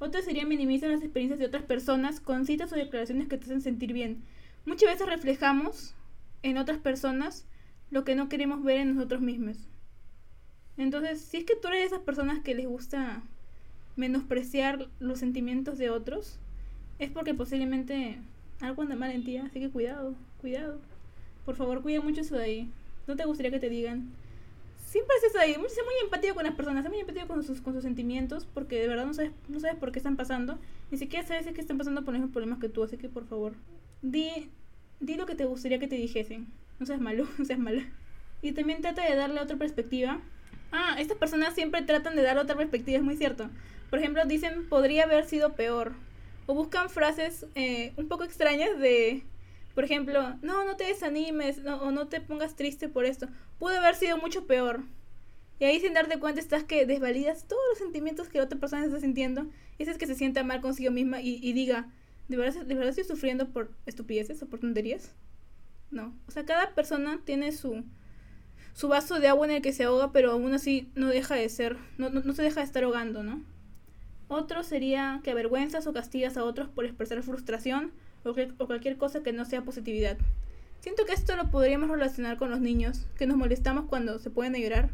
Otra 0.00 0.22
sería 0.22 0.46
minimizar 0.46 0.90
las 0.90 1.02
experiencias 1.02 1.40
de 1.40 1.46
otras 1.46 1.64
personas 1.64 2.20
con 2.20 2.46
citas 2.46 2.72
o 2.72 2.76
declaraciones 2.76 3.28
que 3.28 3.36
te 3.36 3.44
hacen 3.44 3.60
sentir 3.60 3.92
bien. 3.92 4.22
Muchas 4.64 4.90
veces 4.90 5.08
reflejamos 5.08 5.94
en 6.42 6.58
otras 6.58 6.78
personas 6.78 7.46
lo 7.90 8.04
que 8.04 8.14
no 8.14 8.28
queremos 8.28 8.62
ver 8.62 8.78
en 8.78 8.94
nosotros 8.94 9.20
mismos. 9.20 9.56
Entonces, 10.76 11.20
si 11.20 11.38
es 11.38 11.44
que 11.44 11.56
tú 11.56 11.68
eres 11.68 11.80
de 11.80 11.86
esas 11.86 12.00
personas 12.00 12.38
que 12.40 12.54
les 12.54 12.66
gusta 12.66 13.22
menospreciar 13.96 14.88
los 15.00 15.18
sentimientos 15.18 15.78
de 15.78 15.90
otros, 15.90 16.38
es 17.00 17.10
porque 17.10 17.34
posiblemente 17.34 18.18
algo 18.60 18.82
anda 18.82 18.94
mal 18.94 19.10
en 19.10 19.24
ti, 19.24 19.36
así 19.38 19.58
que 19.58 19.70
cuidado, 19.70 20.14
cuidado. 20.40 20.78
Por 21.44 21.56
favor, 21.56 21.82
cuida 21.82 22.00
mucho 22.00 22.20
eso 22.20 22.36
de 22.36 22.44
ahí. 22.44 22.72
no 23.06 23.16
te 23.16 23.24
gustaría 23.24 23.50
que 23.50 23.58
te 23.58 23.68
digan. 23.70 24.10
Siempre 24.88 25.14
es 25.18 25.24
eso 25.24 25.38
ahí, 25.38 25.52
sé 25.52 25.82
muy 25.82 25.94
empático 26.02 26.34
con 26.34 26.44
las 26.44 26.54
personas, 26.54 26.82
sé 26.82 26.88
muy 26.88 27.00
empático 27.00 27.26
con 27.26 27.42
sus, 27.42 27.60
con 27.60 27.74
sus 27.74 27.82
sentimientos, 27.82 28.46
porque 28.46 28.80
de 28.80 28.88
verdad 28.88 29.04
no 29.04 29.12
sabes, 29.12 29.32
no 29.46 29.60
sabes 29.60 29.76
por 29.76 29.92
qué 29.92 29.98
están 29.98 30.16
pasando, 30.16 30.58
ni 30.90 30.96
siquiera 30.96 31.26
sabes 31.26 31.46
que 31.46 31.60
están 31.60 31.76
pasando 31.76 32.06
por 32.06 32.14
los 32.14 32.20
mismos 32.20 32.32
problemas 32.32 32.58
que 32.58 32.70
tú, 32.70 32.82
así 32.82 32.96
que 32.96 33.10
por 33.10 33.26
favor, 33.26 33.52
di, 34.00 34.48
di 34.98 35.16
lo 35.16 35.26
que 35.26 35.34
te 35.34 35.44
gustaría 35.44 35.78
que 35.78 35.88
te 35.88 35.96
dijesen. 35.96 36.46
No 36.78 36.86
seas 36.86 37.02
malo, 37.02 37.28
no 37.38 37.44
seas 37.44 37.58
mala. 37.58 37.82
Y 38.40 38.52
también 38.52 38.80
trata 38.80 39.04
de 39.04 39.14
darle 39.14 39.42
otra 39.42 39.58
perspectiva. 39.58 40.22
Ah, 40.72 40.96
estas 40.98 41.18
personas 41.18 41.54
siempre 41.54 41.82
tratan 41.82 42.16
de 42.16 42.22
dar 42.22 42.38
otra 42.38 42.56
perspectiva, 42.56 42.96
es 42.96 43.04
muy 43.04 43.16
cierto. 43.16 43.50
Por 43.90 43.98
ejemplo, 43.98 44.24
dicen 44.24 44.70
podría 44.70 45.04
haber 45.04 45.26
sido 45.26 45.52
peor. 45.52 45.92
O 46.46 46.54
buscan 46.54 46.88
frases 46.88 47.44
eh, 47.54 47.92
un 47.98 48.08
poco 48.08 48.24
extrañas 48.24 48.78
de, 48.78 49.22
por 49.78 49.84
ejemplo, 49.84 50.34
no, 50.42 50.64
no 50.64 50.74
te 50.74 50.82
desanimes 50.82 51.60
o 51.64 51.92
no 51.92 52.08
te 52.08 52.20
pongas 52.20 52.56
triste 52.56 52.88
por 52.88 53.04
esto. 53.04 53.28
Pudo 53.60 53.78
haber 53.78 53.94
sido 53.94 54.16
mucho 54.16 54.44
peor. 54.44 54.82
Y 55.60 55.66
ahí 55.66 55.78
sin 55.78 55.94
darte 55.94 56.18
cuenta 56.18 56.40
estás 56.40 56.64
que 56.64 56.84
desvalidas 56.84 57.46
todos 57.46 57.62
los 57.70 57.78
sentimientos 57.78 58.28
que 58.28 58.38
la 58.38 58.44
otra 58.46 58.58
persona 58.58 58.84
está 58.84 58.98
sintiendo. 58.98 59.46
Y 59.78 59.84
es 59.84 59.96
que 59.96 60.08
se 60.08 60.16
sienta 60.16 60.42
mal 60.42 60.60
consigo 60.60 60.90
misma 60.90 61.20
y, 61.20 61.38
y 61.40 61.52
diga, 61.52 61.92
¿de 62.26 62.36
verdad, 62.36 62.66
¿de 62.66 62.74
verdad 62.74 62.88
estoy 62.88 63.04
sufriendo 63.04 63.50
por 63.50 63.70
estupideces 63.86 64.42
o 64.42 64.48
por 64.48 64.58
tonterías? 64.58 65.14
No. 65.92 66.12
O 66.26 66.32
sea, 66.32 66.44
cada 66.44 66.74
persona 66.74 67.20
tiene 67.24 67.52
su, 67.52 67.84
su 68.74 68.88
vaso 68.88 69.20
de 69.20 69.28
agua 69.28 69.46
en 69.46 69.52
el 69.52 69.62
que 69.62 69.72
se 69.72 69.84
ahoga, 69.84 70.10
pero 70.10 70.32
aún 70.32 70.52
así 70.54 70.90
no 70.96 71.06
deja 71.06 71.36
de 71.36 71.48
ser, 71.48 71.76
no, 71.98 72.10
no, 72.10 72.22
no 72.22 72.32
se 72.32 72.42
deja 72.42 72.62
de 72.62 72.66
estar 72.66 72.82
ahogando, 72.82 73.22
¿no? 73.22 73.44
Otro 74.26 74.64
sería 74.64 75.20
que 75.22 75.30
avergüenzas 75.30 75.86
o 75.86 75.92
castigas 75.92 76.36
a 76.36 76.42
otros 76.42 76.68
por 76.68 76.84
expresar 76.84 77.22
frustración 77.22 77.92
o, 78.30 78.66
cualquier 78.66 78.96
cosa 78.96 79.22
que 79.22 79.32
no 79.32 79.44
sea 79.44 79.62
positividad. 79.62 80.16
Siento 80.80 81.04
que 81.04 81.12
esto 81.12 81.36
lo 81.36 81.50
podríamos 81.50 81.90
relacionar 81.90 82.36
con 82.36 82.50
los 82.50 82.60
niños, 82.60 83.06
que 83.18 83.26
nos 83.26 83.36
molestamos 83.36 83.86
cuando 83.86 84.18
se 84.18 84.30
pueden 84.30 84.54
llorar. 84.54 84.90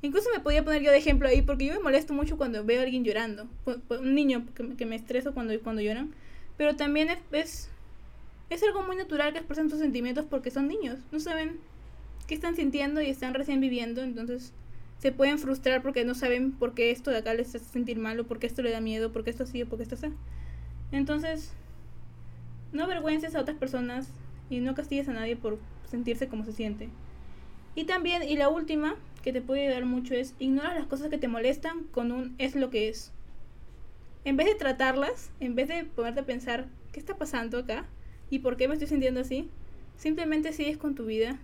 Incluso 0.00 0.28
me 0.32 0.40
podía 0.40 0.64
poner 0.64 0.82
yo 0.82 0.92
de 0.92 0.98
ejemplo 0.98 1.28
ahí, 1.28 1.42
porque 1.42 1.66
yo 1.66 1.74
me 1.74 1.80
molesto 1.80 2.14
mucho 2.14 2.36
cuando 2.36 2.64
veo 2.64 2.80
a 2.80 2.84
alguien 2.84 3.04
llorando. 3.04 3.48
Un 3.90 4.14
niño 4.14 4.44
que, 4.76 4.86
me 4.86 4.94
estreso 4.94 5.34
cuando, 5.34 5.58
cuando 5.60 5.82
lloran. 5.82 6.12
Pero 6.56 6.76
también 6.76 7.08
es, 7.32 7.68
es, 8.50 8.62
algo 8.62 8.82
muy 8.82 8.96
natural 8.96 9.32
que 9.32 9.38
expresen 9.38 9.70
sus 9.70 9.80
sentimientos 9.80 10.24
porque 10.24 10.52
son 10.52 10.68
niños. 10.68 11.00
No 11.10 11.18
saben 11.18 11.58
qué 12.28 12.34
están 12.34 12.54
sintiendo 12.54 13.00
y 13.00 13.10
están 13.10 13.34
recién 13.34 13.60
viviendo. 13.60 14.02
Entonces 14.02 14.52
se 14.98 15.12
pueden 15.12 15.38
frustrar 15.38 15.82
porque 15.82 16.04
no 16.04 16.14
saben 16.14 16.52
por 16.52 16.74
qué 16.74 16.90
esto 16.90 17.10
de 17.10 17.18
acá 17.18 17.34
les 17.34 17.54
hace 17.54 17.64
sentir 17.64 17.98
mal 17.98 18.18
o 18.20 18.26
por 18.26 18.38
qué 18.38 18.46
esto 18.46 18.62
le 18.62 18.70
da 18.70 18.80
miedo, 18.80 19.12
por 19.12 19.24
qué 19.24 19.30
esto 19.30 19.46
sí 19.46 19.62
o 19.62 19.66
por 19.68 19.78
qué 19.78 19.84
esto 19.84 19.94
así. 19.94 20.08
Entonces, 20.92 21.52
no 22.72 22.84
avergüences 22.84 23.34
a 23.34 23.40
otras 23.40 23.56
personas 23.56 24.08
y 24.50 24.60
no 24.60 24.74
castigues 24.74 25.08
a 25.08 25.12
nadie 25.12 25.36
por 25.36 25.58
sentirse 25.90 26.28
como 26.28 26.44
se 26.44 26.52
siente. 26.52 26.88
Y 27.74 27.84
también, 27.84 28.22
y 28.22 28.36
la 28.36 28.48
última 28.48 28.96
que 29.22 29.32
te 29.32 29.40
puede 29.40 29.66
ayudar 29.66 29.84
mucho 29.84 30.14
es 30.14 30.34
ignora 30.38 30.74
las 30.74 30.86
cosas 30.86 31.08
que 31.10 31.18
te 31.18 31.28
molestan 31.28 31.84
con 31.84 32.12
un 32.12 32.34
es 32.38 32.54
lo 32.54 32.70
que 32.70 32.88
es. 32.88 33.12
En 34.24 34.36
vez 34.36 34.46
de 34.46 34.54
tratarlas, 34.54 35.30
en 35.40 35.54
vez 35.54 35.68
de 35.68 35.84
ponerte 35.84 36.20
a 36.20 36.26
pensar 36.26 36.66
qué 36.92 37.00
está 37.00 37.16
pasando 37.16 37.58
acá 37.58 37.84
y 38.30 38.40
por 38.40 38.56
qué 38.56 38.68
me 38.68 38.74
estoy 38.74 38.88
sintiendo 38.88 39.20
así, 39.20 39.48
simplemente 39.96 40.52
sigues 40.52 40.76
con 40.76 40.94
tu 40.94 41.06
vida 41.06 41.38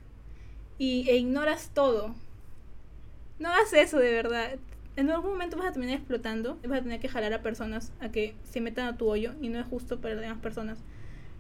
y, 0.78 1.09
e 1.09 1.16
ignoras 1.16 1.71
todo. 1.73 2.14
No 3.38 3.49
hagas 3.49 3.73
eso 3.73 3.99
de 3.99 4.12
verdad. 4.12 4.57
En 4.97 5.11
algún 5.11 5.33
momento 5.33 5.57
vas 5.57 5.66
a 5.66 5.73
terminar 5.73 5.97
explotando, 5.97 6.59
vas 6.66 6.81
a 6.81 6.83
tener 6.83 7.00
que 7.00 7.09
jalar 7.09 7.33
a 7.33 7.43
personas 7.43 7.93
a 8.00 8.11
que 8.11 8.35
se 8.45 8.61
metan 8.61 8.87
a 8.87 8.97
tu 8.97 9.09
hoyo 9.09 9.35
y 9.40 9.49
no 9.49 9.59
es 9.59 9.66
justo 9.66 10.00
para 10.00 10.14
las 10.14 10.23
demás 10.23 10.38
personas. 10.38 10.78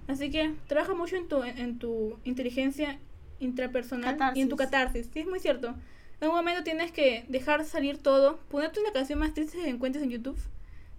Así 0.06 0.30
que 0.30 0.54
trabaja 0.66 0.94
mucho 0.94 1.16
en 1.16 1.28
tu, 1.28 1.42
en 1.42 1.78
tu 1.78 2.18
inteligencia 2.24 2.98
intrapersonal 3.40 4.12
Catarsis. 4.12 4.38
y 4.38 4.42
en 4.42 4.48
tu 4.48 4.56
catarsis. 4.56 5.10
Sí, 5.12 5.20
es 5.20 5.26
muy 5.26 5.40
cierto. 5.40 5.74
En 6.20 6.28
un 6.28 6.34
momento 6.34 6.62
tienes 6.62 6.92
que 6.92 7.24
dejar 7.28 7.64
salir 7.64 7.98
todo, 7.98 8.38
ponerte 8.48 8.80
una 8.80 8.92
canción 8.92 9.18
más 9.18 9.34
triste 9.34 9.58
que 9.58 9.68
encuentres 9.68 10.04
en 10.04 10.10
YouTube. 10.10 10.38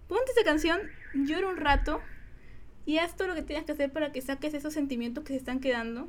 Ponte 0.08 0.32
esa 0.32 0.44
canción, 0.44 0.80
llora 1.14 1.48
un 1.48 1.58
rato 1.58 2.00
y 2.86 2.98
haz 2.98 3.16
todo 3.16 3.30
lo 3.30 3.36
que 3.36 3.42
tienes 3.42 3.66
que 3.66 3.72
hacer 3.72 3.92
para 3.92 4.12
que 4.12 4.22
saques 4.22 4.54
esos 4.54 4.74
sentimientos 4.74 5.24
que 5.24 5.34
se 5.34 5.38
están 5.38 5.60
quedando, 5.60 6.08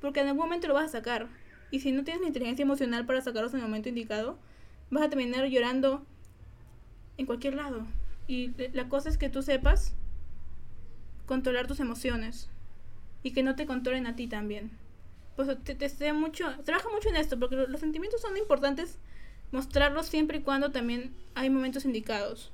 porque 0.00 0.20
en 0.20 0.28
algún 0.28 0.44
momento 0.44 0.68
lo 0.68 0.74
vas 0.74 0.86
a 0.86 0.98
sacar. 0.98 1.28
Y 1.70 1.80
si 1.80 1.92
no 1.92 2.04
tienes 2.04 2.20
la 2.20 2.28
inteligencia 2.28 2.62
emocional 2.62 3.06
para 3.06 3.20
sacarlos 3.20 3.54
en 3.54 3.60
el 3.60 3.66
momento 3.66 3.88
indicado, 3.88 4.38
vas 4.90 5.04
a 5.04 5.08
terminar 5.08 5.46
llorando 5.46 6.04
en 7.16 7.26
cualquier 7.26 7.54
lado. 7.54 7.86
Y 8.26 8.52
la 8.72 8.88
cosa 8.88 9.08
es 9.08 9.16
que 9.16 9.28
tú 9.28 9.42
sepas 9.42 9.94
controlar 11.30 11.68
tus 11.68 11.78
emociones 11.78 12.48
y 13.22 13.30
que 13.30 13.44
no 13.44 13.54
te 13.54 13.64
controlen 13.64 14.08
a 14.08 14.16
ti 14.16 14.26
también. 14.26 14.72
Pues 15.36 15.46
te, 15.62 15.76
te, 15.76 15.88
te 15.88 16.12
mucho, 16.12 16.44
trabaja 16.64 16.88
mucho 16.90 17.08
en 17.08 17.14
esto, 17.14 17.38
porque 17.38 17.54
los 17.54 17.78
sentimientos 17.78 18.20
son 18.20 18.36
importantes 18.36 18.98
mostrarlos 19.52 20.06
siempre 20.06 20.38
y 20.38 20.42
cuando 20.42 20.72
también 20.72 21.14
hay 21.36 21.48
momentos 21.48 21.84
indicados. 21.84 22.50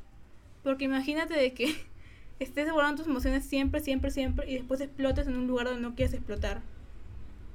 Porque 0.62 0.84
imagínate 0.84 1.32
de 1.32 1.54
que 1.54 1.74
estés 2.38 2.70
guardando 2.70 3.02
tus 3.02 3.10
emociones 3.10 3.46
siempre, 3.46 3.80
siempre, 3.80 4.10
siempre 4.10 4.50
y 4.50 4.56
después 4.56 4.82
explotes 4.82 5.26
en 5.26 5.38
un 5.38 5.46
lugar 5.46 5.68
donde 5.68 5.80
no 5.80 5.94
quieres 5.94 6.12
explotar. 6.12 6.60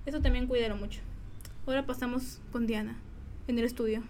Eso 0.08 0.22
también 0.22 0.48
cuídalo 0.48 0.76
mucho. 0.76 1.02
Ahora 1.68 1.86
pasamos 1.86 2.42
con 2.52 2.66
Diana 2.66 2.98
en 3.48 3.60
el 3.60 3.66
estudio. 3.66 4.02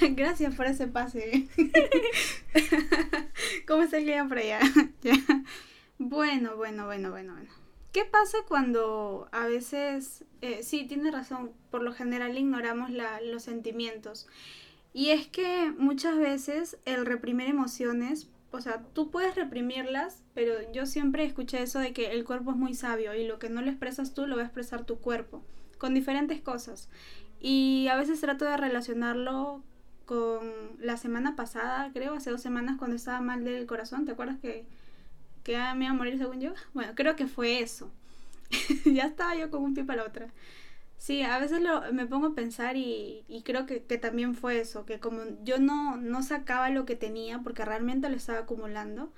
Gracias 0.10 0.54
por 0.54 0.66
ese 0.66 0.88
pase. 0.88 1.48
¿Cómo 3.66 3.84
está 3.84 3.96
el 3.96 4.04
día 4.04 4.26
por 4.28 4.36
allá? 4.36 4.60
Bueno, 6.00 6.56
bueno, 6.56 6.86
bueno, 6.86 7.10
bueno, 7.10 7.34
bueno. 7.34 7.50
¿Qué 7.92 8.06
pasa 8.06 8.38
cuando 8.48 9.28
a 9.32 9.46
veces, 9.46 10.24
eh, 10.40 10.62
sí, 10.62 10.86
tiene 10.86 11.10
razón, 11.10 11.52
por 11.70 11.82
lo 11.82 11.92
general 11.92 12.38
ignoramos 12.38 12.90
la, 12.90 13.20
los 13.20 13.42
sentimientos? 13.42 14.26
Y 14.94 15.10
es 15.10 15.26
que 15.26 15.72
muchas 15.76 16.16
veces 16.16 16.78
el 16.86 17.04
reprimir 17.04 17.48
emociones, 17.48 18.30
o 18.50 18.62
sea, 18.62 18.82
tú 18.94 19.10
puedes 19.10 19.34
reprimirlas, 19.34 20.22
pero 20.32 20.54
yo 20.72 20.86
siempre 20.86 21.24
escuché 21.24 21.62
eso 21.62 21.78
de 21.80 21.92
que 21.92 22.12
el 22.12 22.24
cuerpo 22.24 22.52
es 22.52 22.56
muy 22.56 22.72
sabio 22.72 23.14
y 23.14 23.26
lo 23.26 23.38
que 23.38 23.50
no 23.50 23.60
lo 23.60 23.68
expresas 23.68 24.14
tú 24.14 24.26
lo 24.26 24.36
va 24.36 24.42
a 24.42 24.46
expresar 24.46 24.86
tu 24.86 25.00
cuerpo, 25.00 25.42
con 25.76 25.92
diferentes 25.92 26.40
cosas. 26.40 26.88
Y 27.40 27.88
a 27.88 27.96
veces 27.96 28.22
trato 28.22 28.46
de 28.46 28.56
relacionarlo 28.56 29.62
con 30.06 30.40
la 30.78 30.96
semana 30.96 31.36
pasada, 31.36 31.90
creo, 31.92 32.14
hace 32.14 32.30
dos 32.30 32.40
semanas 32.40 32.78
cuando 32.78 32.96
estaba 32.96 33.20
mal 33.20 33.44
del 33.44 33.66
corazón, 33.66 34.06
¿te 34.06 34.12
acuerdas 34.12 34.38
que, 34.40 34.64
que 35.50 35.74
me 35.74 35.84
iba 35.84 35.92
a 35.92 35.96
morir 35.96 36.18
según 36.18 36.40
yo? 36.40 36.52
Bueno, 36.74 36.92
creo 36.94 37.16
que 37.16 37.26
fue 37.26 37.60
eso. 37.60 37.90
ya 38.84 39.04
estaba 39.04 39.34
yo 39.34 39.50
con 39.50 39.62
un 39.62 39.74
pie 39.74 39.84
para 39.84 40.02
la 40.02 40.08
otra. 40.08 40.28
Sí, 40.96 41.22
a 41.22 41.38
veces 41.38 41.62
lo, 41.62 41.92
me 41.92 42.06
pongo 42.06 42.28
a 42.28 42.34
pensar 42.34 42.76
y, 42.76 43.24
y 43.26 43.42
creo 43.42 43.64
que, 43.66 43.82
que, 43.82 43.96
también 43.96 44.34
fue 44.34 44.60
eso, 44.60 44.84
que 44.84 45.00
como 45.00 45.22
yo 45.42 45.58
no, 45.58 45.96
no 45.96 46.22
sacaba 46.22 46.68
lo 46.68 46.84
que 46.84 46.94
tenía 46.94 47.40
porque 47.42 47.64
realmente 47.64 48.10
lo 48.10 48.16
estaba 48.16 48.40
acumulando, 48.40 49.10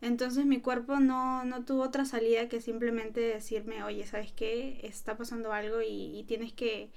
entonces 0.00 0.46
mi 0.46 0.60
cuerpo 0.60 1.00
no, 1.00 1.44
no 1.44 1.64
tuvo 1.64 1.82
otra 1.82 2.06
salida 2.06 2.48
que 2.48 2.62
simplemente 2.62 3.20
decirme, 3.20 3.82
oye, 3.82 4.06
¿sabes 4.06 4.32
qué? 4.32 4.80
Está 4.84 5.18
pasando 5.18 5.52
algo 5.52 5.82
y, 5.82 6.18
y 6.18 6.24
tienes 6.24 6.52
que, 6.52 6.88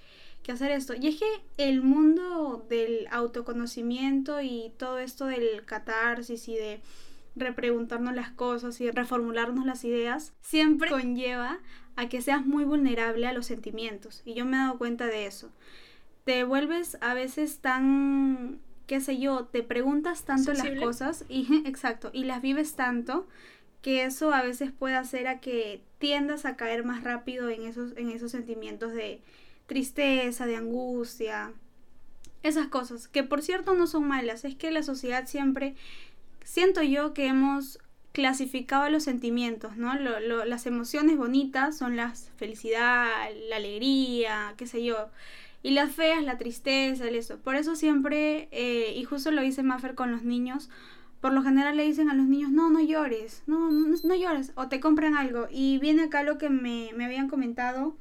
que 0.44 0.52
hacer 0.52 0.72
esto. 0.72 0.94
Y 0.94 1.08
es 1.08 1.20
que 1.20 1.26
el 1.58 1.82
mundo 1.82 2.66
del 2.70 3.08
autoconocimiento 3.12 4.42
y 4.42 4.72
todo 4.78 5.00
esto 5.00 5.26
del 5.26 5.66
catarsis 5.66 6.48
y 6.48 6.56
de 6.56 6.82
repreguntarnos 7.36 8.14
las 8.14 8.32
cosas 8.32 8.80
y 8.82 8.92
reformularnos 8.92 9.66
las 9.66 9.84
ideas 9.84 10.34
siempre 10.42 10.90
conlleva 10.90 11.60
a 11.96 12.10
que 12.10 12.22
seas 12.22 12.46
muy 12.46 12.64
vulnerable 12.64 13.28
a 13.28 13.34
los 13.34 13.46
sentimientos. 13.46 14.22
Y 14.26 14.34
yo 14.34 14.46
me 14.46 14.58
he 14.58 14.60
dado 14.60 14.78
cuenta 14.78 15.06
de 15.06 15.26
eso. 15.26 15.52
Te 16.26 16.44
vuelves 16.44 16.98
a 17.02 17.14
veces 17.14 17.60
tan, 17.60 18.60
qué 18.88 19.00
sé 19.00 19.18
yo, 19.18 19.46
te 19.46 19.64
preguntas 19.64 20.24
tanto 20.24 20.54
Sensible. 20.54 20.76
las 20.76 20.84
cosas 20.84 21.26
y 21.30 21.64
exacto, 21.66 22.12
y 22.14 22.26
las 22.26 22.42
vives 22.42 22.74
tanto 22.76 23.28
que 23.82 24.04
eso 24.04 24.34
a 24.34 24.44
veces 24.44 24.72
puede 24.72 24.96
hacer 24.96 25.28
a 25.28 25.40
que 25.40 25.82
tiendas 25.98 26.46
a 26.46 26.56
caer 26.56 26.84
más 26.84 27.04
rápido 27.04 27.50
en 27.50 27.64
esos, 27.64 27.98
en 27.98 28.12
esos 28.12 28.32
sentimientos 28.32 28.94
de 28.94 29.22
tristeza, 29.66 30.46
de 30.46 30.56
angustia, 30.56 31.54
esas 32.44 32.68
cosas, 32.68 33.08
que 33.08 33.24
por 33.24 33.42
cierto 33.42 33.76
no 33.76 33.88
son 33.88 34.08
malas, 34.08 34.46
es 34.46 34.56
que 34.56 34.72
la 34.72 34.84
sociedad 34.84 35.28
siempre, 35.28 35.76
siento 36.44 36.82
yo 36.82 37.14
que 37.14 37.28
hemos 37.28 37.80
clasificado 38.12 38.90
los 38.90 39.04
sentimientos, 39.04 39.78
¿no? 39.78 39.96
Lo, 39.96 40.20
lo, 40.20 40.46
las 40.46 40.66
emociones 40.66 41.18
bonitas 41.18 41.78
son 41.78 41.96
la 41.96 42.14
felicidad, 42.38 43.08
la 43.50 43.56
alegría, 43.56 44.54
qué 44.58 44.68
sé 44.68 44.84
yo, 44.84 45.10
y 45.64 45.72
las 45.72 45.92
feas, 45.92 46.24
la 46.24 46.38
tristeza, 46.38 47.08
eso. 47.08 47.38
Por 47.40 47.56
eso 47.56 47.76
siempre, 47.76 48.50
eh, 48.52 48.94
y 48.96 49.04
justo 49.04 49.32
lo 49.32 49.42
dice 49.42 49.64
Maffer 49.64 49.96
con 49.96 50.12
los 50.12 50.24
niños, 50.24 50.70
por 51.22 51.34
lo 51.34 51.44
general 51.44 51.78
le 51.78 51.84
dicen 51.84 52.10
a 52.10 52.16
los 52.16 52.26
niños, 52.26 52.52
no, 52.52 52.70
no 52.70 52.82
llores, 52.82 53.44
no, 53.46 53.70
no, 53.72 53.96
no 54.04 54.16
llores, 54.16 54.52
o 54.56 54.68
te 54.68 54.80
compran 54.80 55.16
algo. 55.16 55.48
Y 55.52 55.78
viene 55.78 56.04
acá 56.04 56.24
lo 56.24 56.38
que 56.38 56.50
me, 56.50 56.92
me 56.96 57.06
habían 57.06 57.30
comentado, 57.30 57.96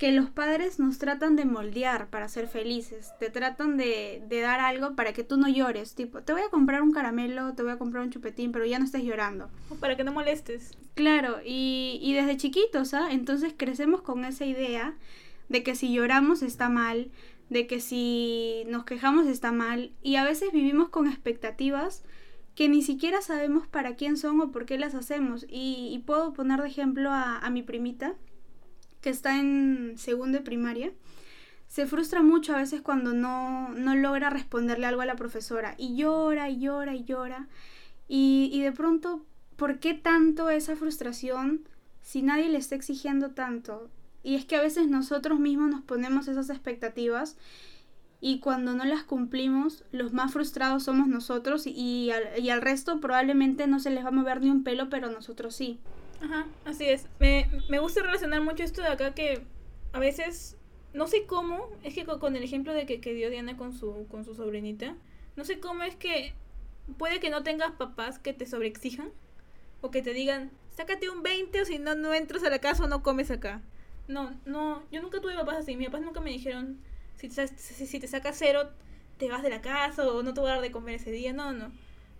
que 0.00 0.12
los 0.12 0.30
padres 0.30 0.78
nos 0.78 0.96
tratan 0.96 1.36
de 1.36 1.44
moldear 1.44 2.08
para 2.08 2.26
ser 2.26 2.48
felices, 2.48 3.12
te 3.18 3.28
tratan 3.28 3.76
de, 3.76 4.22
de, 4.26 4.40
dar 4.40 4.58
algo 4.58 4.96
para 4.96 5.12
que 5.12 5.24
tú 5.24 5.36
no 5.36 5.46
llores, 5.46 5.94
tipo, 5.94 6.22
te 6.22 6.32
voy 6.32 6.40
a 6.40 6.48
comprar 6.48 6.80
un 6.80 6.90
caramelo, 6.90 7.52
te 7.52 7.62
voy 7.62 7.72
a 7.72 7.76
comprar 7.76 8.02
un 8.02 8.08
chupetín, 8.08 8.50
pero 8.50 8.64
ya 8.64 8.78
no 8.78 8.86
estés 8.86 9.04
llorando. 9.04 9.50
Para 9.78 9.98
que 9.98 10.04
no 10.04 10.12
molestes. 10.12 10.70
Claro, 10.94 11.40
y, 11.44 11.98
y 12.00 12.14
desde 12.14 12.38
chiquitos, 12.38 12.94
¿ah? 12.94 13.08
Entonces 13.10 13.52
crecemos 13.54 14.00
con 14.00 14.24
esa 14.24 14.46
idea 14.46 14.96
de 15.50 15.62
que 15.62 15.74
si 15.74 15.92
lloramos 15.92 16.40
está 16.40 16.70
mal, 16.70 17.10
de 17.50 17.66
que 17.66 17.78
si 17.78 18.62
nos 18.68 18.84
quejamos 18.84 19.26
está 19.26 19.52
mal, 19.52 19.92
y 20.02 20.16
a 20.16 20.24
veces 20.24 20.50
vivimos 20.50 20.88
con 20.88 21.08
expectativas 21.08 22.04
que 22.54 22.70
ni 22.70 22.80
siquiera 22.80 23.20
sabemos 23.20 23.66
para 23.66 23.96
quién 23.96 24.16
son 24.16 24.40
o 24.40 24.50
por 24.50 24.64
qué 24.64 24.78
las 24.78 24.94
hacemos. 24.94 25.44
Y, 25.46 26.02
puedo 26.06 26.32
poner 26.32 26.62
de 26.62 26.68
ejemplo 26.68 27.10
a, 27.10 27.36
a 27.36 27.50
mi 27.50 27.62
primita, 27.62 28.14
que 29.00 29.10
está 29.10 29.38
en 29.38 29.94
segundo 29.96 30.38
de 30.38 30.44
primaria 30.44 30.92
se 31.70 31.86
frustra 31.86 32.20
mucho 32.20 32.52
a 32.52 32.58
veces 32.58 32.82
cuando 32.82 33.12
no, 33.12 33.68
no 33.68 33.94
logra 33.94 34.28
responderle 34.28 34.86
algo 34.86 35.02
a 35.02 35.06
la 35.06 35.14
profesora 35.14 35.76
y 35.78 35.94
llora 35.94 36.50
y 36.50 36.58
llora 36.58 36.96
y 36.96 37.04
llora. 37.04 37.46
Y, 38.08 38.50
y 38.52 38.60
de 38.60 38.72
pronto, 38.72 39.24
¿por 39.54 39.78
qué 39.78 39.94
tanto 39.94 40.50
esa 40.50 40.74
frustración 40.74 41.60
si 42.02 42.22
nadie 42.22 42.48
le 42.48 42.58
está 42.58 42.74
exigiendo 42.74 43.30
tanto? 43.30 43.88
Y 44.24 44.34
es 44.34 44.44
que 44.44 44.56
a 44.56 44.60
veces 44.60 44.88
nosotros 44.88 45.38
mismos 45.38 45.70
nos 45.70 45.82
ponemos 45.82 46.26
esas 46.26 46.50
expectativas 46.50 47.36
y 48.20 48.40
cuando 48.40 48.74
no 48.74 48.84
las 48.84 49.04
cumplimos, 49.04 49.84
los 49.92 50.12
más 50.12 50.32
frustrados 50.32 50.82
somos 50.82 51.06
nosotros 51.06 51.68
y, 51.68 52.10
al, 52.10 52.42
y 52.42 52.50
al 52.50 52.62
resto 52.62 53.00
probablemente 53.00 53.68
no 53.68 53.78
se 53.78 53.90
les 53.90 54.04
va 54.04 54.08
a 54.08 54.10
mover 54.10 54.40
ni 54.40 54.50
un 54.50 54.64
pelo, 54.64 54.90
pero 54.90 55.08
nosotros 55.08 55.54
sí. 55.54 55.78
Ajá, 56.20 56.46
así 56.64 56.84
es. 56.84 57.06
Me, 57.18 57.48
me 57.68 57.78
gusta 57.78 58.02
relacionar 58.02 58.42
mucho 58.42 58.62
esto 58.62 58.82
de 58.82 58.88
acá 58.88 59.14
que 59.14 59.42
a 59.92 59.98
veces 59.98 60.56
no 60.92 61.06
sé 61.06 61.24
cómo, 61.26 61.70
es 61.82 61.94
que 61.94 62.04
con, 62.04 62.36
el 62.36 62.42
ejemplo 62.42 62.72
de 62.72 62.86
que, 62.86 63.14
dio 63.14 63.30
Diana 63.30 63.56
con 63.56 63.72
su, 63.72 64.06
con 64.10 64.24
su 64.24 64.34
sobrinita, 64.34 64.96
no 65.36 65.44
sé 65.44 65.60
cómo 65.60 65.84
es 65.84 65.94
que 65.96 66.34
puede 66.98 67.20
que 67.20 67.30
no 67.30 67.42
tengas 67.42 67.72
papás 67.72 68.18
que 68.18 68.32
te 68.32 68.46
sobreexijan 68.46 69.10
o 69.80 69.90
que 69.90 70.02
te 70.02 70.12
digan, 70.12 70.50
sácate 70.70 71.08
un 71.08 71.22
20 71.22 71.60
o 71.60 71.64
si 71.64 71.78
no, 71.78 71.94
no 71.94 72.12
entras 72.12 72.42
a 72.42 72.50
la 72.50 72.58
casa 72.58 72.84
o 72.84 72.88
no 72.88 73.02
comes 73.02 73.30
acá. 73.30 73.62
No, 74.08 74.32
no, 74.44 74.82
yo 74.90 75.00
nunca 75.00 75.20
tuve 75.20 75.34
papás 75.34 75.58
así, 75.58 75.76
mis 75.76 75.86
papás 75.86 76.02
nunca 76.02 76.20
me 76.20 76.30
dijeron, 76.30 76.78
si 77.16 77.28
te, 77.28 77.46
si 77.46 78.00
te 78.00 78.08
sacas 78.08 78.36
cero, 78.36 78.70
te 79.18 79.28
vas 79.28 79.42
de 79.42 79.50
la 79.50 79.60
casa 79.60 80.06
o 80.08 80.22
no 80.22 80.34
te 80.34 80.40
voy 80.40 80.50
a 80.50 80.54
dar 80.54 80.62
de 80.62 80.72
comer 80.72 80.96
ese 80.96 81.12
día, 81.12 81.32
no, 81.32 81.52
no. 81.52 81.70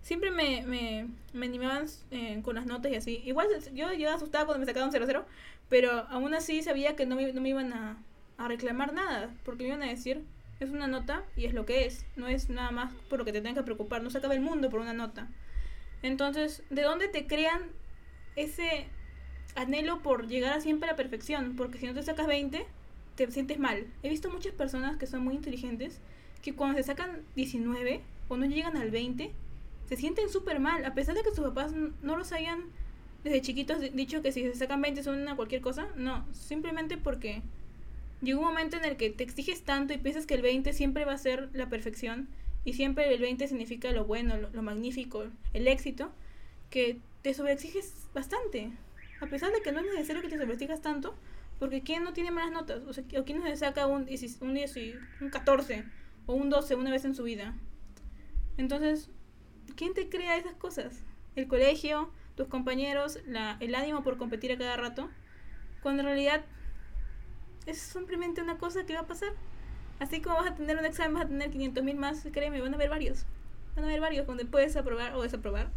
Siempre 0.01 0.31
me, 0.31 0.63
me, 0.65 1.07
me 1.33 1.45
animaban 1.45 1.85
eh, 2.09 2.41
con 2.43 2.55
las 2.55 2.65
notas 2.65 2.91
y 2.91 2.95
así. 2.95 3.21
Igual 3.25 3.47
yo, 3.73 3.93
yo 3.93 4.09
asustada 4.09 4.45
cuando 4.45 4.59
me 4.59 4.65
sacaban 4.65 4.91
0-0, 4.91 5.23
pero 5.69 5.91
aún 6.09 6.33
así 6.33 6.63
sabía 6.63 6.95
que 6.95 7.05
no 7.05 7.15
no 7.15 7.41
me 7.41 7.49
iban 7.49 7.73
a, 7.73 7.97
a 8.37 8.47
reclamar 8.47 8.93
nada, 8.93 9.33
porque 9.45 9.63
me 9.63 9.69
iban 9.69 9.83
a 9.83 9.87
decir, 9.87 10.23
es 10.59 10.69
una 10.69 10.87
nota 10.87 11.23
y 11.35 11.45
es 11.45 11.53
lo 11.53 11.65
que 11.65 11.85
es, 11.85 12.05
no 12.15 12.27
es 12.27 12.49
nada 12.49 12.71
más 12.71 12.93
por 13.09 13.19
lo 13.19 13.25
que 13.25 13.33
te 13.33 13.41
tengas 13.41 13.57
que 13.57 13.63
preocupar, 13.63 14.03
no 14.03 14.09
se 14.09 14.17
acaba 14.17 14.33
el 14.33 14.41
mundo 14.41 14.69
por 14.69 14.79
una 14.79 14.93
nota. 14.93 15.27
Entonces, 16.01 16.63
¿de 16.69 16.81
dónde 16.81 17.07
te 17.07 17.27
crean 17.27 17.61
ese 18.35 18.87
anhelo 19.55 20.01
por 20.01 20.27
llegar 20.27 20.53
a 20.53 20.61
siempre 20.61 20.89
a 20.89 20.93
la 20.93 20.97
perfección? 20.97 21.55
Porque 21.55 21.77
si 21.77 21.85
no 21.85 21.93
te 21.93 22.03
sacas 22.03 22.27
20, 22.27 22.65
te 23.15 23.31
sientes 23.31 23.59
mal. 23.59 23.87
He 24.03 24.09
visto 24.09 24.29
muchas 24.29 24.53
personas 24.53 24.97
que 24.97 25.07
son 25.07 25.23
muy 25.23 25.35
inteligentes 25.35 25.99
que 26.41 26.55
cuando 26.55 26.77
se 26.77 26.83
sacan 26.83 27.21
19 27.35 28.01
o 28.29 28.37
no 28.37 28.45
llegan 28.45 28.77
al 28.77 28.89
20, 28.89 29.31
se 29.91 29.97
sienten 29.97 30.29
súper 30.29 30.61
mal, 30.61 30.85
a 30.85 30.93
pesar 30.93 31.15
de 31.15 31.21
que 31.21 31.31
sus 31.31 31.43
papás 31.43 31.73
no 31.73 32.15
los 32.15 32.31
hayan 32.31 32.63
desde 33.25 33.41
chiquitos 33.41 33.81
dicho 33.93 34.21
que 34.21 34.31
si 34.31 34.43
se 34.43 34.55
sacan 34.55 34.81
20 34.81 35.03
son 35.03 35.21
una 35.21 35.35
cualquier 35.35 35.59
cosa. 35.59 35.89
No, 35.97 36.25
simplemente 36.31 36.97
porque 36.97 37.41
llega 38.21 38.39
un 38.39 38.45
momento 38.45 38.77
en 38.77 38.85
el 38.85 38.95
que 38.95 39.09
te 39.09 39.25
exiges 39.25 39.63
tanto 39.63 39.91
y 39.91 39.97
piensas 39.97 40.25
que 40.25 40.35
el 40.35 40.43
20 40.43 40.71
siempre 40.71 41.03
va 41.03 41.11
a 41.11 41.17
ser 41.17 41.49
la 41.51 41.67
perfección 41.67 42.29
y 42.63 42.71
siempre 42.71 43.13
el 43.13 43.19
20 43.19 43.45
significa 43.49 43.91
lo 43.91 44.05
bueno, 44.05 44.35
lo, 44.37 44.61
magnífico, 44.61 45.25
el 45.53 45.67
éxito, 45.67 46.09
que 46.69 47.01
te 47.21 47.33
sobreexiges 47.33 48.07
bastante. 48.13 48.71
A 49.19 49.25
pesar 49.25 49.51
de 49.51 49.61
que 49.61 49.73
no 49.73 49.81
es 49.81 49.87
necesario 49.87 50.21
que 50.21 50.29
te 50.29 50.37
sobreexijas 50.37 50.81
tanto, 50.81 51.15
porque 51.59 51.81
¿quién 51.81 52.05
no 52.05 52.13
tiene 52.13 52.31
malas 52.31 52.53
notas? 52.53 52.81
O, 52.87 52.93
sea, 52.93 53.03
¿o 53.19 53.25
quién 53.25 53.39
no 53.39 53.45
se 53.45 53.57
saca 53.57 53.87
un, 53.87 54.07
un, 54.39 54.57
un 55.19 55.29
14 55.29 55.83
o 56.27 56.33
un 56.33 56.49
12 56.49 56.75
una 56.75 56.91
vez 56.91 57.03
en 57.03 57.13
su 57.13 57.23
vida? 57.23 57.57
Entonces, 58.55 59.09
¿quién 59.75 59.93
te 59.93 60.09
crea 60.09 60.37
esas 60.37 60.53
cosas? 60.53 61.03
El 61.35 61.47
colegio, 61.47 62.11
tus 62.35 62.47
compañeros, 62.47 63.19
el 63.59 63.75
ánimo 63.75 64.03
por 64.03 64.17
competir 64.17 64.51
a 64.51 64.57
cada 64.57 64.77
rato, 64.77 65.09
cuando 65.81 66.01
en 66.01 66.07
realidad 66.07 66.43
es 67.65 67.77
simplemente 67.77 68.41
una 68.41 68.57
cosa 68.57 68.85
que 68.85 68.93
va 68.93 69.01
a 69.01 69.07
pasar. 69.07 69.33
Así 69.99 70.21
como 70.21 70.35
vas 70.35 70.51
a 70.51 70.55
tener 70.55 70.77
un 70.77 70.85
examen, 70.85 71.13
vas 71.13 71.25
a 71.25 71.27
tener 71.27 71.51
500 71.51 71.83
mil 71.83 71.95
más, 71.95 72.27
créeme, 72.31 72.59
van 72.61 72.73
a 72.73 72.75
haber 72.75 72.89
varios. 72.89 73.25
Van 73.75 73.85
a 73.85 73.87
haber 73.87 74.01
varios 74.01 74.25
donde 74.25 74.45
puedes 74.45 74.75
aprobar 74.75 75.15
o 75.15 75.21
desaprobar. 75.21 75.69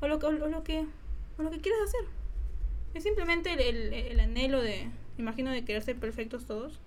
O 0.00 0.08
lo, 0.08 0.16
o 0.16 0.30
lo, 0.30 0.62
que, 0.62 0.86
o 1.38 1.42
lo 1.42 1.50
que 1.50 1.60
quieras 1.60 1.80
hacer. 1.84 2.06
Es 2.94 3.02
simplemente 3.04 3.52
el, 3.52 3.92
el, 3.94 4.20
anhelo 4.20 4.60
de, 4.60 4.90
imagino, 5.16 5.50
de 5.50 5.64
querer 5.64 5.82
ser 5.82 5.96
perfectos 5.96 6.44
todos. 6.44 6.80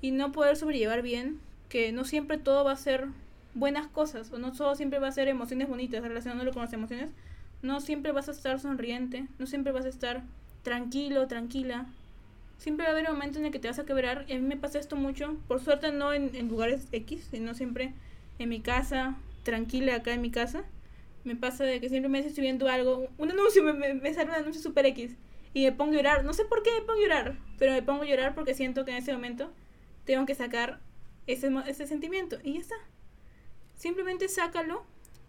Y 0.00 0.10
no 0.10 0.32
poder 0.32 0.56
sobrellevar 0.56 1.02
bien 1.02 1.40
que 1.68 1.92
no 1.92 2.04
siempre 2.04 2.38
todo 2.38 2.64
va 2.64 2.72
a 2.72 2.76
ser 2.76 3.08
buenas 3.58 3.86
cosas. 3.86 4.32
O 4.32 4.38
no 4.38 4.52
todo 4.52 4.74
siempre 4.74 4.98
va 4.98 5.08
a 5.08 5.12
ser 5.12 5.28
emociones 5.28 5.68
bonitas 5.68 6.02
relacionándolo 6.02 6.52
con 6.52 6.62
las 6.62 6.72
emociones. 6.72 7.10
No 7.62 7.80
siempre 7.80 8.12
vas 8.12 8.28
a 8.28 8.32
estar 8.32 8.58
sonriente. 8.60 9.26
No 9.38 9.46
siempre 9.46 9.72
vas 9.72 9.84
a 9.84 9.88
estar 9.88 10.22
tranquilo, 10.62 11.26
tranquila 11.28 11.86
siempre 12.58 12.84
va 12.84 12.90
a 12.90 12.92
haber 12.92 13.06
un 13.06 13.16
momento 13.16 13.38
en 13.38 13.46
el 13.46 13.52
que 13.52 13.58
te 13.58 13.68
vas 13.68 13.78
a 13.78 13.86
quebrar. 13.86 14.24
Y 14.28 14.32
a 14.32 14.36
mí 14.36 14.42
me 14.42 14.56
pasa 14.56 14.78
esto 14.78 14.96
mucho. 14.96 15.36
Por 15.48 15.60
suerte 15.60 15.90
no 15.92 16.12
en, 16.12 16.48
lugares 16.48 16.86
X, 16.92 17.28
sino 17.30 17.54
siempre 17.54 17.94
en 18.38 18.48
mi 18.48 18.60
casa, 18.60 19.16
tranquila 19.44 19.96
acá 19.96 20.12
en 20.12 20.20
mi 20.20 20.30
casa. 20.30 20.64
Me 21.24 21.36
pasa 21.36 21.64
de 21.64 21.80
que 21.80 21.88
siempre 21.88 22.08
me 22.08 22.18
estoy 22.20 22.42
viendo 22.42 22.68
algo, 22.68 23.08
un 23.18 23.30
anuncio, 23.30 23.62
me, 23.62 23.94
me, 23.94 24.14
sale 24.14 24.30
un 24.30 24.36
anuncio 24.36 24.60
super 24.60 24.86
X. 24.86 25.16
Y 25.54 25.64
me 25.64 25.72
pongo 25.72 25.92
a 25.92 25.96
llorar. 25.96 26.24
No 26.24 26.32
sé 26.32 26.44
por 26.44 26.62
qué 26.62 26.70
me 26.72 26.80
pongo 26.82 27.00
a 27.00 27.02
llorar, 27.02 27.38
pero 27.58 27.72
me 27.72 27.82
pongo 27.82 28.02
a 28.02 28.06
llorar 28.06 28.34
porque 28.34 28.54
siento 28.54 28.84
que 28.84 28.90
en 28.90 28.98
ese 28.98 29.12
momento 29.12 29.50
tengo 30.04 30.26
que 30.26 30.34
sacar 30.34 30.80
ese, 31.26 31.50
ese 31.66 31.86
sentimiento. 31.86 32.38
Y 32.42 32.54
ya 32.54 32.60
está. 32.60 32.76
Simplemente 33.78 34.28
sácalo. 34.28 34.84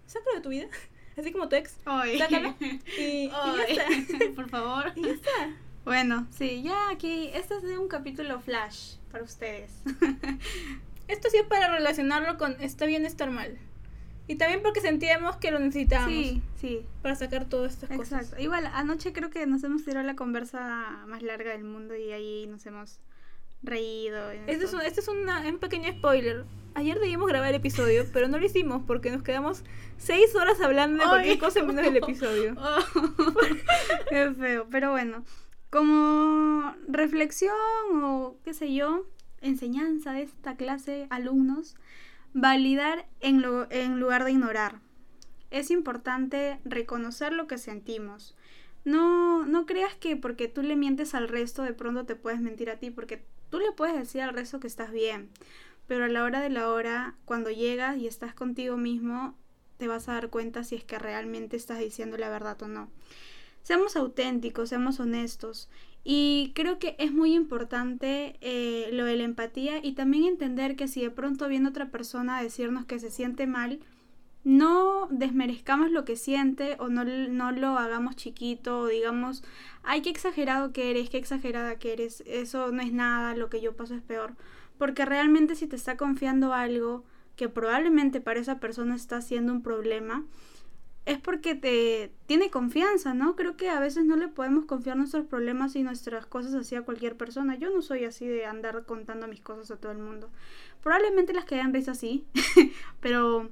Sácalo 0.07 0.35
de 0.35 0.41
tu 0.41 0.49
vida. 0.49 0.67
Así 1.17 1.31
como 1.31 1.47
tu 1.47 1.55
ex. 1.55 1.77
Sácalo. 1.85 2.55
Y, 2.97 3.01
y 3.01 3.29
ya 3.29 3.63
está. 3.67 3.85
Por 4.35 4.49
favor. 4.49 4.91
Y 4.95 5.03
ya 5.03 5.11
está. 5.11 5.55
Bueno, 5.85 6.27
sí, 6.31 6.61
ya 6.61 6.89
aquí, 6.89 7.29
este 7.33 7.55
es 7.55 7.63
de 7.63 7.77
un 7.77 7.87
capítulo 7.87 8.39
flash 8.41 8.97
para 9.11 9.23
ustedes. 9.23 9.71
Esto 11.07 11.29
sí 11.31 11.37
es 11.37 11.45
para 11.45 11.69
relacionarlo 11.69 12.37
con 12.37 12.61
está 12.61 12.85
bien 12.85 13.05
estar 13.05 13.31
mal. 13.31 13.57
Y 14.27 14.35
también 14.35 14.61
porque 14.61 14.81
sentíamos 14.81 15.37
que 15.37 15.49
lo 15.49 15.57
necesitábamos. 15.57 16.11
Sí, 16.11 16.41
sí. 16.57 16.85
Para 17.01 17.15
sacar 17.15 17.45
todas 17.45 17.73
estas 17.73 17.89
cosas. 17.89 18.21
Exacto. 18.21 18.43
Igual, 18.43 18.67
anoche 18.67 19.13
creo 19.13 19.31
que 19.31 19.47
nos 19.47 19.63
hemos 19.63 19.83
tirado 19.83 20.05
la 20.05 20.15
conversa 20.15 21.03
más 21.07 21.23
larga 21.23 21.51
del 21.51 21.63
mundo 21.63 21.95
y 21.95 22.11
ahí 22.11 22.45
nos 22.45 22.63
hemos 22.67 22.99
reído. 23.63 24.31
Este 24.31 24.65
es, 24.65 24.73
un, 24.73 24.81
este 24.81 25.01
es 25.01 25.07
un 25.07 25.59
pequeño 25.59 25.91
spoiler. 25.91 26.45
Ayer 26.75 26.99
debíamos 26.99 27.27
grabar 27.27 27.49
el 27.49 27.55
episodio, 27.55 28.05
pero 28.13 28.27
no 28.27 28.37
lo 28.39 28.45
hicimos 28.45 28.83
porque 28.85 29.11
nos 29.11 29.23
quedamos 29.23 29.63
seis 29.97 30.35
horas 30.35 30.61
hablando 30.61 31.03
de 31.03 31.09
cualquier 31.09 31.39
cosa 31.39 31.63
menos 31.63 31.83
del 31.83 31.97
episodio. 31.97 32.55
Qué 34.09 34.31
feo, 34.33 34.67
pero 34.69 34.91
bueno. 34.91 35.23
Como 35.69 36.73
reflexión 36.87 37.53
o 38.03 38.37
qué 38.43 38.55
sé 38.55 38.73
yo, 38.73 39.05
enseñanza 39.39 40.13
de 40.13 40.23
esta 40.23 40.55
clase, 40.55 41.05
alumnos, 41.11 41.75
validar 42.33 43.07
en, 43.19 43.43
en 43.69 43.99
lugar 43.99 44.23
de 44.23 44.31
ignorar. 44.31 44.79
Es 45.51 45.69
importante 45.69 46.59
reconocer 46.65 47.33
lo 47.33 47.45
que 47.45 47.59
sentimos. 47.59 48.35
No, 48.83 49.45
no 49.45 49.67
creas 49.67 49.93
que 49.95 50.15
porque 50.15 50.47
tú 50.47 50.63
le 50.63 50.75
mientes 50.75 51.13
al 51.13 51.27
resto 51.27 51.61
de 51.61 51.73
pronto 51.73 52.05
te 52.05 52.15
puedes 52.15 52.39
mentir 52.39 52.71
a 52.71 52.77
ti, 52.77 52.89
porque 52.89 53.25
tú 53.49 53.59
le 53.59 53.71
puedes 53.71 53.95
decir 53.95 54.21
al 54.21 54.33
resto 54.33 54.59
que 54.59 54.67
estás 54.67 54.91
bien, 54.91 55.29
pero 55.87 56.05
a 56.05 56.07
la 56.07 56.23
hora 56.23 56.41
de 56.41 56.49
la 56.49 56.69
hora, 56.69 57.15
cuando 57.25 57.49
llegas 57.49 57.97
y 57.97 58.07
estás 58.07 58.33
contigo 58.33 58.77
mismo, 58.77 59.35
te 59.77 59.87
vas 59.87 60.09
a 60.09 60.13
dar 60.13 60.29
cuenta 60.29 60.63
si 60.63 60.75
es 60.75 60.83
que 60.83 60.99
realmente 60.99 61.57
estás 61.57 61.79
diciendo 61.79 62.17
la 62.17 62.29
verdad 62.29 62.61
o 62.61 62.67
no. 62.67 62.89
Seamos 63.63 63.95
auténticos, 63.95 64.69
seamos 64.69 64.99
honestos. 64.99 65.69
Y 66.03 66.51
creo 66.55 66.79
que 66.79 66.95
es 66.99 67.11
muy 67.11 67.33
importante 67.33 68.37
eh, 68.41 68.89
lo 68.93 69.05
de 69.05 69.17
la 69.17 69.23
empatía 69.23 69.79
y 69.83 69.93
también 69.93 70.25
entender 70.25 70.75
que 70.75 70.87
si 70.87 71.01
de 71.01 71.11
pronto 71.11 71.47
viene 71.47 71.69
otra 71.69 71.89
persona 71.89 72.37
a 72.37 72.43
decirnos 72.43 72.85
que 72.85 72.99
se 72.99 73.09
siente 73.09 73.47
mal, 73.47 73.79
no 74.43 75.07
desmerezcamos 75.11 75.91
lo 75.91 76.05
que 76.05 76.15
siente 76.15 76.75
o 76.79 76.87
no, 76.87 77.03
no 77.03 77.51
lo 77.51 77.77
hagamos 77.77 78.15
chiquito 78.15 78.79
o 78.79 78.87
digamos, 78.87 79.43
ay, 79.83 80.01
qué 80.01 80.09
exagerado 80.09 80.71
que 80.71 80.89
eres, 80.91 81.09
qué 81.09 81.17
exagerada 81.17 81.77
que 81.77 81.93
eres, 81.93 82.23
eso 82.25 82.71
no 82.71 82.81
es 82.81 82.93
nada, 82.93 83.35
lo 83.35 83.49
que 83.49 83.61
yo 83.61 83.75
paso 83.75 83.95
es 83.95 84.01
peor. 84.01 84.33
Porque 84.77 85.05
realmente 85.05 85.55
si 85.55 85.67
te 85.67 85.75
está 85.75 85.97
confiando 85.97 86.53
algo 86.53 87.03
que 87.35 87.49
probablemente 87.49 88.21
para 88.21 88.39
esa 88.39 88.59
persona 88.59 88.95
está 88.95 89.21
siendo 89.21 89.51
un 89.51 89.61
problema, 89.61 90.25
es 91.05 91.17
porque 91.17 91.55
te 91.55 92.11
tiene 92.27 92.51
confianza, 92.51 93.13
¿no? 93.13 93.35
Creo 93.35 93.57
que 93.57 93.69
a 93.69 93.79
veces 93.79 94.05
no 94.05 94.15
le 94.15 94.27
podemos 94.27 94.65
confiar 94.65 94.95
nuestros 94.95 95.25
problemas 95.25 95.75
y 95.75 95.83
nuestras 95.83 96.25
cosas 96.25 96.53
así 96.53 96.75
a 96.75 96.83
cualquier 96.83 97.17
persona. 97.17 97.55
Yo 97.55 97.69
no 97.71 97.81
soy 97.81 98.05
así 98.05 98.27
de 98.27 98.45
andar 98.45 98.85
contando 98.85 99.27
mis 99.27 99.41
cosas 99.41 99.71
a 99.71 99.77
todo 99.77 99.91
el 99.91 99.97
mundo. 99.97 100.29
Probablemente 100.83 101.33
las 101.33 101.45
que 101.45 101.55
hayan 101.55 101.73
risa 101.73 101.95
sí, 101.95 102.25
pero 102.99 103.49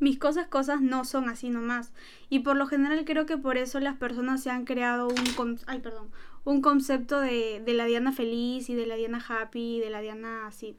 mis 0.00 0.18
cosas, 0.18 0.46
cosas 0.46 0.80
no 0.80 1.04
son 1.04 1.28
así 1.28 1.50
nomás. 1.50 1.92
Y 2.28 2.40
por 2.40 2.56
lo 2.56 2.66
general 2.66 3.04
creo 3.04 3.26
que 3.26 3.36
por 3.36 3.56
eso 3.56 3.80
las 3.80 3.96
personas 3.96 4.42
se 4.42 4.50
han 4.50 4.64
creado 4.64 5.08
un, 5.08 5.58
ay, 5.66 5.80
perdón, 5.80 6.08
un 6.44 6.60
concepto 6.60 7.20
de, 7.20 7.62
de 7.64 7.74
la 7.74 7.86
Diana 7.86 8.12
feliz 8.12 8.70
y 8.70 8.74
de 8.74 8.86
la 8.86 8.96
Diana 8.96 9.24
happy 9.26 9.76
y 9.76 9.80
de 9.80 9.90
la 9.90 10.00
Diana 10.00 10.46
así. 10.46 10.76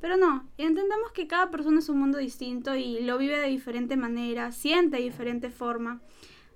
Pero 0.00 0.16
no, 0.16 0.48
entendemos 0.56 1.12
que 1.12 1.26
cada 1.26 1.50
persona 1.50 1.80
es 1.80 1.88
un 1.88 1.98
mundo 1.98 2.18
distinto 2.18 2.74
y 2.74 3.00
lo 3.00 3.18
vive 3.18 3.38
de 3.38 3.48
diferente 3.48 3.96
manera, 3.96 4.50
siente 4.52 4.96
de 4.96 5.02
diferente 5.02 5.50
forma. 5.50 6.00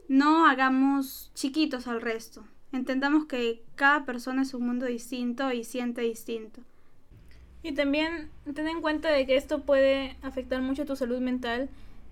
No 0.08 0.46
hagamos 0.46 1.30
chiquitos 1.34 1.86
al 1.86 2.00
resto. 2.00 2.44
Entendamos 2.72 3.26
que 3.26 3.62
cada 3.74 4.04
persona 4.04 4.42
es 4.42 4.54
un 4.54 4.66
mundo 4.66 4.86
distinto 4.86 5.52
y 5.52 5.64
siente 5.64 6.00
distinto. 6.00 6.62
Y 7.62 7.72
también 7.72 8.30
ten 8.54 8.66
en 8.66 8.80
cuenta 8.82 9.10
de 9.10 9.26
que 9.26 9.36
esto 9.36 9.62
puede 9.62 10.16
afectar 10.22 10.60
mucho 10.60 10.84
tu 10.84 10.96
salud 10.96 11.20
mental 11.20 11.68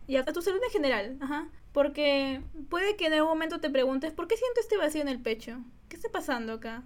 y 0.07 0.17
a 0.17 0.25
tu 0.25 0.43
salud 0.43 0.61
en 0.65 0.71
general, 0.71 1.17
ajá. 1.21 1.49
Porque 1.73 2.43
puede 2.69 2.97
que 2.97 3.07
en 3.07 3.15
algún 3.15 3.31
momento 3.31 3.61
te 3.61 3.71
preguntes, 3.71 4.13
¿por 4.13 4.29
qué 4.29 4.37
siento 4.37 4.61
este 4.61 4.77
vacío 4.77 5.01
en 5.01 5.09
el 5.09 5.21
pecho? 5.21 5.59
¿Qué 5.89 5.97
está 5.97 6.11
pasando 6.11 6.55
acá? 6.55 6.85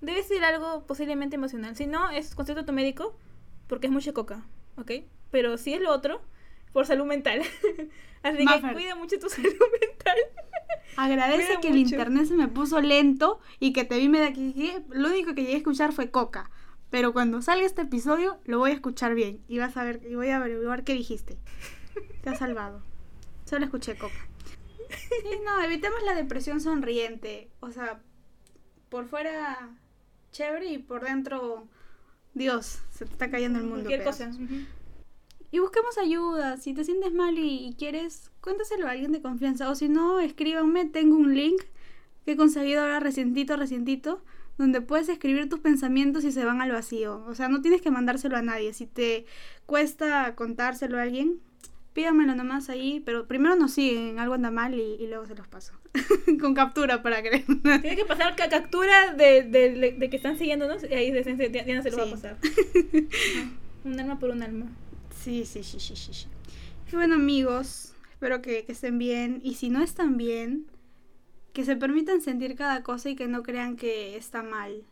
Debe 0.00 0.22
ser 0.22 0.44
algo 0.44 0.86
posiblemente 0.86 1.36
emocional. 1.36 1.76
Si 1.76 1.86
no, 1.86 2.10
es 2.10 2.34
concepto 2.34 2.64
tu 2.64 2.72
médico, 2.72 3.16
porque 3.66 3.86
es 3.86 3.92
mucha 3.92 4.12
coca, 4.12 4.46
¿ok? 4.76 4.92
Pero 5.30 5.56
si 5.56 5.72
es 5.72 5.80
lo 5.80 5.90
otro, 5.90 6.20
por 6.72 6.86
salud 6.86 7.06
mental. 7.06 7.40
Así 8.22 8.44
que 8.44 8.72
cuida 8.72 8.94
mucho 8.94 9.18
tu 9.18 9.28
salud 9.30 9.54
mental. 9.80 10.16
Agradece 10.96 11.58
que 11.60 11.68
el 11.68 11.76
internet 11.76 12.26
se 12.26 12.34
me 12.34 12.48
puso 12.48 12.80
lento 12.80 13.40
y 13.60 13.72
que 13.72 13.84
te 13.84 13.98
vi 13.98 14.08
me 14.08 14.18
de 14.18 14.26
aquí. 14.26 14.72
Lo 14.90 15.08
único 15.08 15.34
que 15.34 15.42
llegué 15.42 15.54
a 15.54 15.58
escuchar 15.58 15.92
fue 15.92 16.10
coca. 16.10 16.50
Pero 16.90 17.12
cuando 17.12 17.42
salga 17.42 17.66
este 17.66 17.82
episodio, 17.82 18.38
lo 18.44 18.58
voy 18.58 18.70
a 18.72 18.74
escuchar 18.74 19.14
bien. 19.14 19.42
Y 19.46 19.58
vas 19.58 19.76
a 19.76 19.84
ver, 19.84 20.00
y 20.08 20.14
voy 20.14 20.28
a 20.28 20.36
averiguar 20.36 20.84
qué 20.84 20.94
dijiste. 20.94 21.38
Te 22.22 22.30
has 22.30 22.38
salvado. 22.38 22.82
Solo 23.44 23.64
escuché 23.64 23.96
coca. 23.96 24.26
Sí, 24.88 25.30
no, 25.44 25.62
evitemos 25.62 26.02
la 26.02 26.14
depresión 26.14 26.60
sonriente. 26.60 27.50
O 27.60 27.70
sea, 27.70 28.00
por 28.88 29.06
fuera 29.06 29.70
chévere 30.32 30.66
y 30.66 30.78
por 30.78 31.04
dentro, 31.04 31.66
Dios, 32.34 32.80
se 32.90 33.04
te 33.04 33.12
está 33.12 33.30
cayendo 33.30 33.58
el 33.58 33.64
mundo. 33.66 33.84
Cualquier 33.84 34.04
cosa. 34.04 34.30
Y 35.50 35.58
busquemos 35.60 35.96
ayuda. 35.98 36.56
Si 36.56 36.74
te 36.74 36.84
sientes 36.84 37.12
mal 37.12 37.38
y, 37.38 37.74
quieres, 37.78 38.30
cuéntaselo 38.40 38.86
a 38.86 38.92
alguien 38.92 39.12
de 39.12 39.22
confianza. 39.22 39.70
O 39.70 39.74
si 39.74 39.88
no, 39.88 40.20
escríbanme. 40.20 40.86
Tengo 40.86 41.16
un 41.16 41.34
link 41.34 41.62
que 42.24 42.32
he 42.32 42.36
conseguido 42.36 42.82
ahora 42.82 43.00
recientito, 43.00 43.56
recientito 43.56 44.22
donde 44.58 44.80
puedes 44.80 45.08
escribir 45.08 45.48
tus 45.48 45.60
pensamientos 45.60 46.24
y 46.24 46.32
se 46.32 46.44
van 46.44 46.60
al 46.60 46.72
vacío. 46.72 47.24
O 47.28 47.34
sea, 47.34 47.48
no 47.48 47.62
tienes 47.62 47.80
que 47.80 47.92
mandárselo 47.92 48.36
a 48.36 48.42
nadie. 48.42 48.72
Si 48.72 48.86
te 48.86 49.24
cuesta 49.66 50.34
contárselo 50.34 50.98
a 50.98 51.02
alguien, 51.02 51.40
pídamelo 51.98 52.36
nomás 52.36 52.70
ahí, 52.70 53.02
pero 53.04 53.26
primero 53.26 53.56
nos 53.56 53.72
siguen, 53.72 54.20
algo 54.20 54.34
anda 54.34 54.52
mal 54.52 54.72
y, 54.72 55.04
luego 55.08 55.26
se 55.26 55.34
los 55.34 55.48
paso. 55.48 55.72
Con 56.40 56.54
captura 56.54 57.02
para 57.02 57.24
que... 57.24 57.40
Tienes 57.80 57.96
que 57.96 58.04
pasar 58.04 58.36
captura 58.36 59.14
de, 59.14 59.42
de, 59.42 60.08
que 60.08 60.16
están 60.16 60.38
siguiéndonos 60.38 60.84
y 60.88 60.94
ahí 60.94 61.10
Diana 61.10 61.82
se 61.82 61.90
lo 61.90 61.96
va 61.96 62.04
a 62.04 62.10
pasar. 62.10 62.36
un 63.84 63.98
alma 63.98 64.20
por 64.20 64.30
un 64.30 64.44
alma. 64.44 64.66
Sí, 65.10 65.44
sí, 65.44 65.64
sí, 65.64 65.80
sí, 65.80 65.96
sí. 65.96 66.28
Y 66.92 66.94
bueno 66.94 67.16
amigos, 67.16 67.94
espero 68.12 68.42
que, 68.42 68.64
que 68.64 68.70
estén 68.70 68.98
bien 68.98 69.40
y 69.42 69.54
si 69.54 69.68
no 69.68 69.82
están 69.82 70.16
bien 70.16 70.66
que 71.52 71.64
se 71.64 71.74
permitan 71.74 72.20
sentir 72.20 72.54
cada 72.54 72.84
cosa 72.84 73.10
y 73.10 73.16
que 73.16 73.26
no 73.26 73.42
crean 73.42 73.74
que 73.74 74.16
está 74.16 74.44
mal 74.44 74.84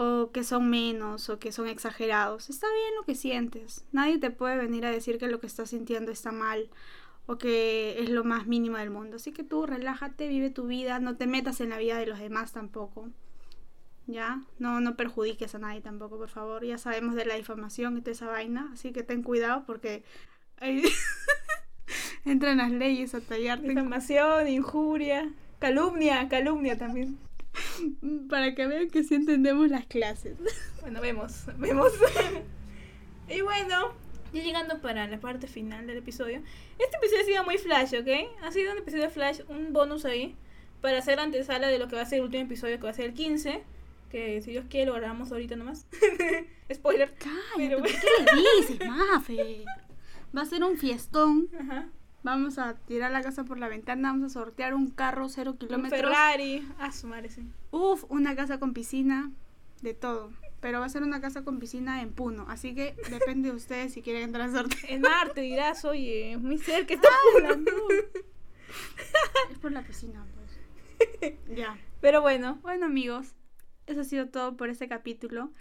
o 0.00 0.30
que 0.30 0.44
son 0.44 0.70
menos 0.70 1.28
o 1.28 1.40
que 1.40 1.50
son 1.50 1.66
exagerados. 1.66 2.50
Está 2.50 2.68
bien 2.72 2.94
lo 2.94 3.02
que 3.04 3.16
sientes. 3.16 3.84
Nadie 3.90 4.18
te 4.18 4.30
puede 4.30 4.56
venir 4.56 4.86
a 4.86 4.92
decir 4.92 5.18
que 5.18 5.26
lo 5.26 5.40
que 5.40 5.48
estás 5.48 5.70
sintiendo 5.70 6.12
está 6.12 6.30
mal 6.30 6.70
o 7.26 7.36
que 7.36 8.00
es 8.00 8.08
lo 8.08 8.22
más 8.22 8.46
mínimo 8.46 8.78
del 8.78 8.90
mundo. 8.90 9.16
Así 9.16 9.32
que 9.32 9.42
tú 9.42 9.66
relájate, 9.66 10.28
vive 10.28 10.50
tu 10.50 10.68
vida, 10.68 11.00
no 11.00 11.16
te 11.16 11.26
metas 11.26 11.60
en 11.60 11.70
la 11.70 11.78
vida 11.78 11.98
de 11.98 12.06
los 12.06 12.20
demás 12.20 12.52
tampoco. 12.52 13.08
¿Ya? 14.06 14.40
No, 14.60 14.80
no 14.80 14.94
perjudiques 14.94 15.56
a 15.56 15.58
nadie 15.58 15.80
tampoco, 15.80 16.16
por 16.16 16.28
favor. 16.28 16.64
Ya 16.64 16.78
sabemos 16.78 17.16
de 17.16 17.24
la 17.24 17.34
difamación 17.34 17.98
y 17.98 18.00
de 18.00 18.12
esa 18.12 18.28
vaina, 18.28 18.70
así 18.72 18.92
que 18.92 19.02
ten 19.02 19.24
cuidado 19.24 19.64
porque 19.66 20.04
entran 22.24 22.58
las 22.58 22.70
leyes 22.70 23.16
a 23.16 23.20
tallarte. 23.20 23.66
Difamación, 23.66 24.46
injuria. 24.46 25.28
Calumnia, 25.58 26.28
calumnia 26.28 26.78
también. 26.78 27.18
Para 28.28 28.54
que 28.54 28.66
vean 28.66 28.90
que 28.90 29.04
sí 29.04 29.14
entendemos 29.14 29.68
las 29.68 29.86
clases. 29.86 30.36
Bueno, 30.80 31.02
vemos, 31.02 31.42
vemos. 31.58 31.92
y 33.28 33.42
bueno, 33.42 33.92
ya 34.32 34.42
llegando 34.42 34.80
para 34.80 35.06
la 35.06 35.20
parte 35.20 35.46
final 35.46 35.86
del 35.86 35.98
episodio. 35.98 36.40
Este 36.78 36.96
episodio 36.96 37.20
ha 37.20 37.24
sido 37.26 37.44
muy 37.44 37.58
flash, 37.58 37.94
¿ok? 37.94 38.08
Ha 38.42 38.52
sido 38.52 38.72
un 38.72 38.78
episodio 38.78 39.10
flash, 39.10 39.40
un 39.48 39.74
bonus 39.74 40.06
ahí. 40.06 40.34
Para 40.80 40.98
hacer 40.98 41.20
antesala 41.20 41.68
de 41.68 41.78
lo 41.78 41.88
que 41.88 41.96
va 41.96 42.02
a 42.02 42.06
ser 42.06 42.20
el 42.20 42.24
último 42.24 42.44
episodio, 42.44 42.78
que 42.78 42.84
va 42.84 42.90
a 42.90 42.94
ser 42.94 43.04
el 43.04 43.12
15. 43.12 43.62
Que 44.10 44.40
si 44.40 44.52
Dios 44.52 44.64
quiere 44.70 44.86
lo 44.86 44.94
grabamos 44.94 45.30
ahorita 45.30 45.56
nomás. 45.56 45.86
Spoiler. 46.72 47.12
Cállate, 47.18 47.82
¿qué 47.82 48.36
le 48.36 48.60
dices, 48.60 48.88
Mafe? 48.88 49.66
Va 50.34 50.40
a 50.40 50.46
ser 50.46 50.64
un 50.64 50.78
fiestón. 50.78 51.50
Ajá. 51.60 51.88
Vamos 52.22 52.58
a 52.58 52.74
tirar 52.74 53.12
la 53.12 53.22
casa 53.22 53.44
por 53.44 53.58
la 53.58 53.68
ventana, 53.68 54.10
vamos 54.10 54.26
a 54.26 54.40
sortear 54.40 54.74
un 54.74 54.90
carro 54.90 55.28
cero 55.28 55.56
kilómetros. 55.58 56.00
Un 56.00 56.08
Ferrari, 56.08 56.68
a 56.78 56.92
su 56.92 57.06
madre, 57.06 57.30
sí. 57.30 57.46
Uf, 57.70 58.04
una 58.08 58.34
casa 58.34 58.58
con 58.58 58.74
piscina, 58.74 59.30
de 59.82 59.94
todo. 59.94 60.32
Pero 60.60 60.80
va 60.80 60.86
a 60.86 60.88
ser 60.88 61.02
una 61.02 61.20
casa 61.20 61.44
con 61.44 61.60
piscina 61.60 62.02
en 62.02 62.12
Puno, 62.12 62.46
así 62.48 62.74
que 62.74 62.96
depende 63.10 63.50
de 63.50 63.54
ustedes 63.54 63.92
si 63.92 64.02
quieren 64.02 64.24
entrar 64.24 64.46
al 64.46 64.52
sorteo. 64.52 64.80
En 64.88 65.02
Marte 65.02 65.42
dirás, 65.42 65.84
oye, 65.84 66.36
muy 66.38 66.58
cerca 66.58 66.94
está 66.94 67.08
Puno. 67.32 67.48
es 69.52 69.58
por 69.58 69.70
la 69.70 69.82
piscina, 69.82 70.26
pues. 70.34 71.34
ya. 71.56 71.78
Pero 72.00 72.20
bueno. 72.20 72.58
Bueno, 72.62 72.86
amigos, 72.86 73.36
eso 73.86 74.00
ha 74.00 74.04
sido 74.04 74.28
todo 74.28 74.56
por 74.56 74.68
este 74.68 74.88
capítulo. 74.88 75.52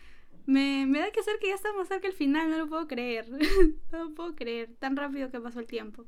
Me, 0.48 0.88
me 0.88 1.00
da 1.00 1.12
que 1.12 1.20
hacer 1.20 1.38
que 1.40 1.50
ya 1.50 1.56
estamos 1.56 1.88
cerca 1.88 2.08
del 2.08 2.16
final, 2.16 2.50
no 2.50 2.58
lo 2.58 2.68
puedo 2.68 2.88
creer. 2.88 3.30
no 3.92 4.06
lo 4.06 4.16
puedo 4.16 4.36
creer, 4.36 4.74
tan 4.80 4.96
rápido 4.96 5.30
que 5.30 5.40
pasó 5.40 5.60
el 5.60 5.68
tiempo. 5.68 6.06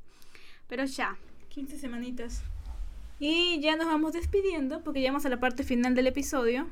Pero 0.69 0.85
ya. 0.85 1.17
15 1.49 1.77
semanitas. 1.77 2.43
Y 3.19 3.59
ya 3.59 3.75
nos 3.75 3.87
vamos 3.87 4.13
despidiendo 4.13 4.81
porque 4.81 5.01
llegamos 5.01 5.25
a 5.25 5.29
la 5.29 5.39
parte 5.39 5.63
final 5.63 5.95
del 5.95 6.07
episodio. 6.07 6.69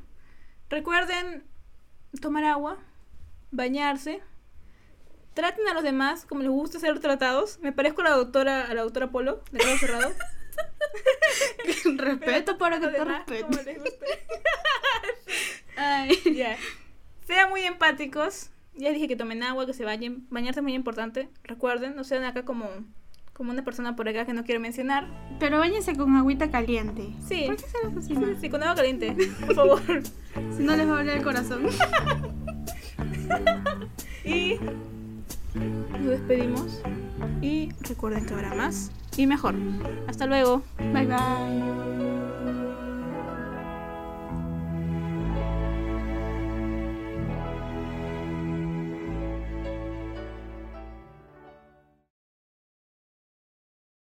Recuerden 0.69 1.43
tomar 2.21 2.45
agua, 2.45 2.77
bañarse. 3.51 4.21
Traten 5.33 5.67
a 5.67 5.73
los 5.73 5.83
demás 5.83 6.25
como 6.25 6.41
les 6.41 6.51
gusta 6.51 6.79
ser 6.79 6.99
tratados. 6.99 7.59
Me 7.59 7.73
parezco 7.73 8.01
a 8.01 8.05
la 8.05 8.11
doctora, 8.11 8.65
a 8.65 8.73
la 8.73 8.83
doctora 8.83 9.11
Polo, 9.11 9.43
de 9.51 9.59
lado 9.59 9.77
cerrado. 9.77 10.13
respeto 11.97 12.57
para 12.57 12.79
que 12.79 12.87
te 12.87 13.03
respete. 13.03 13.81
Sean 17.27 17.49
muy 17.49 17.63
empáticos. 17.63 18.51
Ya 18.75 18.91
dije 18.91 19.07
que 19.07 19.15
tomen 19.15 19.43
agua, 19.43 19.65
que 19.65 19.73
se 19.73 19.83
bañen. 19.83 20.27
Bañarse 20.29 20.59
es 20.61 20.63
muy 20.63 20.75
importante. 20.75 21.29
Recuerden, 21.43 21.95
no 21.95 22.03
sean 22.03 22.23
acá 22.23 22.45
como 22.45 22.69
como 23.37 23.51
una 23.51 23.63
persona 23.63 23.95
por 23.95 24.09
acá 24.09 24.25
que 24.25 24.33
no 24.33 24.43
quiero 24.43 24.59
mencionar. 24.59 25.05
Pero 25.39 25.59
bañense 25.59 25.95
con 25.95 26.15
agüita 26.15 26.49
caliente. 26.49 27.13
Sí. 27.27 27.43
¿Por 27.45 27.55
qué 27.57 27.65
así? 27.99 28.15
Sí, 28.41 28.49
con 28.49 28.63
agua 28.63 28.75
caliente, 28.75 29.15
por 29.45 29.55
favor. 29.55 29.81
si 30.57 30.63
no 30.63 30.75
les 30.75 30.87
va 30.87 30.95
a 30.95 30.99
abrir 30.99 31.13
el 31.13 31.23
corazón. 31.23 31.67
y 34.25 34.55
nos 35.55 36.09
despedimos. 36.09 36.81
Y 37.41 37.69
recuerden 37.81 38.25
que 38.25 38.33
habrá 38.33 38.55
más 38.55 38.91
y 39.15 39.27
mejor. 39.27 39.53
Hasta 40.07 40.25
luego. 40.25 40.63
Bye 40.91 41.05
bye. 41.05 42.26